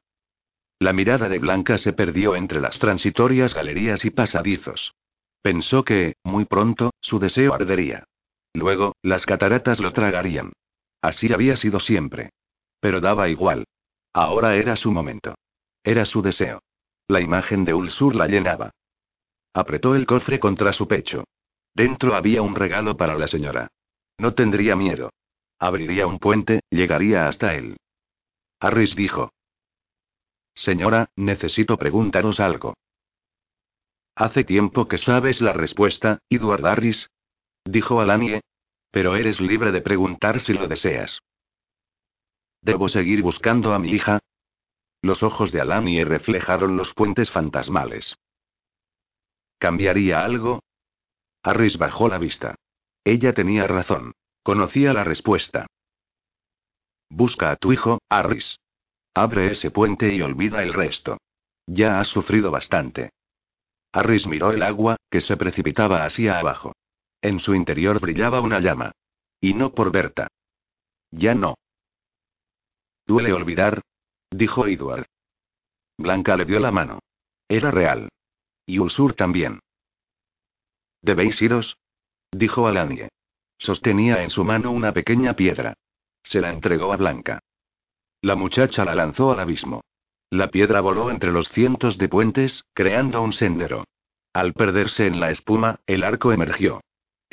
La 0.79 0.91
mirada 0.91 1.29
de 1.29 1.39
Blanca 1.39 1.77
se 1.77 1.93
perdió 1.93 2.35
entre 2.35 2.59
las 2.59 2.79
transitorias 2.79 3.53
galerías 3.53 4.03
y 4.03 4.09
pasadizos. 4.09 4.93
Pensó 5.41 5.83
que, 5.83 6.15
muy 6.23 6.45
pronto, 6.45 6.91
su 6.99 7.19
deseo 7.19 7.53
ardería. 7.53 8.05
Luego, 8.53 8.95
las 9.01 9.25
cataratas 9.25 9.79
lo 9.79 9.93
tragarían. 9.93 10.51
Así 11.03 11.33
había 11.33 11.57
sido 11.57 11.81
siempre. 11.81 12.29
Pero 12.79 13.01
daba 13.01 13.27
igual. 13.27 13.65
Ahora 14.13 14.55
era 14.55 14.77
su 14.77 14.89
momento. 14.89 15.35
Era 15.83 16.05
su 16.05 16.21
deseo. 16.21 16.63
La 17.09 17.19
imagen 17.19 17.65
de 17.65 17.73
Ulsur 17.73 18.15
la 18.15 18.25
llenaba. 18.25 18.71
Apretó 19.53 19.95
el 19.95 20.05
cofre 20.05 20.39
contra 20.39 20.71
su 20.71 20.87
pecho. 20.87 21.25
Dentro 21.75 22.15
había 22.15 22.41
un 22.41 22.55
regalo 22.55 22.95
para 22.95 23.17
la 23.17 23.27
señora. 23.27 23.67
No 24.17 24.33
tendría 24.33 24.77
miedo. 24.77 25.09
Abriría 25.59 26.07
un 26.07 26.19
puente, 26.19 26.61
llegaría 26.69 27.27
hasta 27.27 27.53
él. 27.53 27.75
Harris 28.61 28.95
dijo. 28.95 29.33
Señora, 30.55 31.09
necesito 31.17 31.77
preguntaros 31.77 32.39
algo. 32.39 32.75
Hace 34.15 34.45
tiempo 34.45 34.87
que 34.87 34.97
sabes 34.97 35.41
la 35.41 35.51
respuesta, 35.51 36.19
Edward 36.29 36.65
Harris. 36.65 37.09
Dijo 37.65 37.99
Alanie. 37.99 38.41
Pero 38.93 39.15
eres 39.15 39.41
libre 39.41 39.71
de 39.71 39.81
preguntar 39.81 40.39
si 40.39 40.53
lo 40.53 40.67
deseas. 40.67 41.19
¿Debo 42.61 42.89
seguir 42.89 43.23
buscando 43.23 43.73
a 43.73 43.79
mi 43.79 43.89
hija? 43.89 44.19
Los 45.01 45.23
ojos 45.23 45.51
de 45.51 45.61
Alani 45.61 46.03
reflejaron 46.03 46.77
los 46.77 46.93
puentes 46.93 47.31
fantasmales. 47.31 48.15
¿Cambiaría 49.57 50.23
algo? 50.23 50.61
Harris 51.41 51.79
bajó 51.79 52.07
la 52.07 52.19
vista. 52.19 52.53
Ella 53.03 53.33
tenía 53.33 53.65
razón. 53.65 54.13
Conocía 54.43 54.93
la 54.93 55.03
respuesta. 55.03 55.65
Busca 57.09 57.49
a 57.49 57.55
tu 57.55 57.73
hijo, 57.73 57.97
Harris. 58.09 58.59
Abre 59.15 59.51
ese 59.53 59.71
puente 59.71 60.13
y 60.13 60.21
olvida 60.21 60.61
el 60.61 60.71
resto. 60.71 61.17
Ya 61.65 61.99
has 61.99 62.09
sufrido 62.09 62.51
bastante. 62.51 63.09
Harris 63.91 64.27
miró 64.27 64.51
el 64.51 64.61
agua, 64.61 64.97
que 65.09 65.19
se 65.19 65.35
precipitaba 65.35 66.05
hacia 66.05 66.37
abajo. 66.37 66.73
En 67.23 67.39
su 67.39 67.55
interior 67.55 68.01
brillaba 68.01 68.41
una 68.41 68.59
llama. 68.59 68.91
Y 69.39 69.53
no 69.53 69.73
por 69.73 69.93
Berta. 69.93 70.27
Ya 71.09 71.33
no. 71.33 71.55
¿Duele 73.07 73.31
olvidar? 73.31 73.81
dijo 74.29 74.67
Edward. 74.67 75.05
Blanca 75.97 76.35
le 76.35 76.43
dio 76.43 76.59
la 76.59 76.71
mano. 76.71 76.99
Era 77.47 77.71
real. 77.71 78.09
Y 78.65 78.79
Ulsur 78.79 79.13
también. 79.13 79.61
¿Debéis 81.01 81.41
iros? 81.41 81.77
dijo 82.29 82.67
Alanie. 82.67 83.07
Sostenía 83.57 84.21
en 84.23 84.29
su 84.29 84.43
mano 84.43 84.71
una 84.71 84.91
pequeña 84.91 85.33
piedra. 85.33 85.75
Se 86.23 86.41
la 86.41 86.51
entregó 86.51 86.91
a 86.91 86.97
Blanca. 86.97 87.39
La 88.21 88.35
muchacha 88.35 88.83
la 88.83 88.95
lanzó 88.95 89.31
al 89.31 89.39
abismo. 89.39 89.81
La 90.29 90.49
piedra 90.49 90.81
voló 90.81 91.09
entre 91.09 91.31
los 91.31 91.47
cientos 91.47 91.97
de 91.97 92.09
puentes, 92.09 92.65
creando 92.73 93.21
un 93.21 93.31
sendero. 93.31 93.85
Al 94.33 94.53
perderse 94.53 95.07
en 95.07 95.21
la 95.21 95.31
espuma, 95.31 95.79
el 95.85 96.03
arco 96.03 96.33
emergió. 96.33 96.81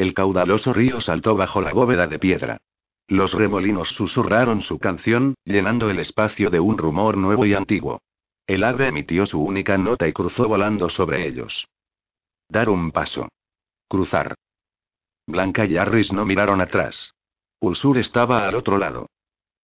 El 0.01 0.15
caudaloso 0.15 0.73
río 0.73 0.99
saltó 1.03 1.37
bajo 1.37 1.61
la 1.61 1.75
bóveda 1.75 2.07
de 2.07 2.19
piedra. 2.19 2.63
Los 3.07 3.35
remolinos 3.35 3.91
susurraron 3.91 4.63
su 4.63 4.79
canción, 4.79 5.35
llenando 5.45 5.91
el 5.91 5.99
espacio 5.99 6.49
de 6.49 6.59
un 6.59 6.79
rumor 6.79 7.19
nuevo 7.19 7.45
y 7.45 7.53
antiguo. 7.53 8.01
El 8.47 8.65
ave 8.65 8.89
emitió 8.89 9.27
su 9.27 9.43
única 9.43 9.77
nota 9.77 10.09
y 10.09 10.15
cruzó 10.15 10.49
volando 10.49 10.89
sobre 10.89 11.29
ellos. 11.29 11.69
Dar 12.49 12.71
un 12.71 12.93
paso. 12.93 13.29
Cruzar. 13.89 14.37
Blanca 15.27 15.67
y 15.67 15.77
Harris 15.77 16.15
no 16.15 16.25
miraron 16.25 16.63
atrás. 16.63 17.13
Ulsur 17.61 17.99
estaba 17.99 18.49
al 18.49 18.55
otro 18.55 18.79
lado. 18.79 19.10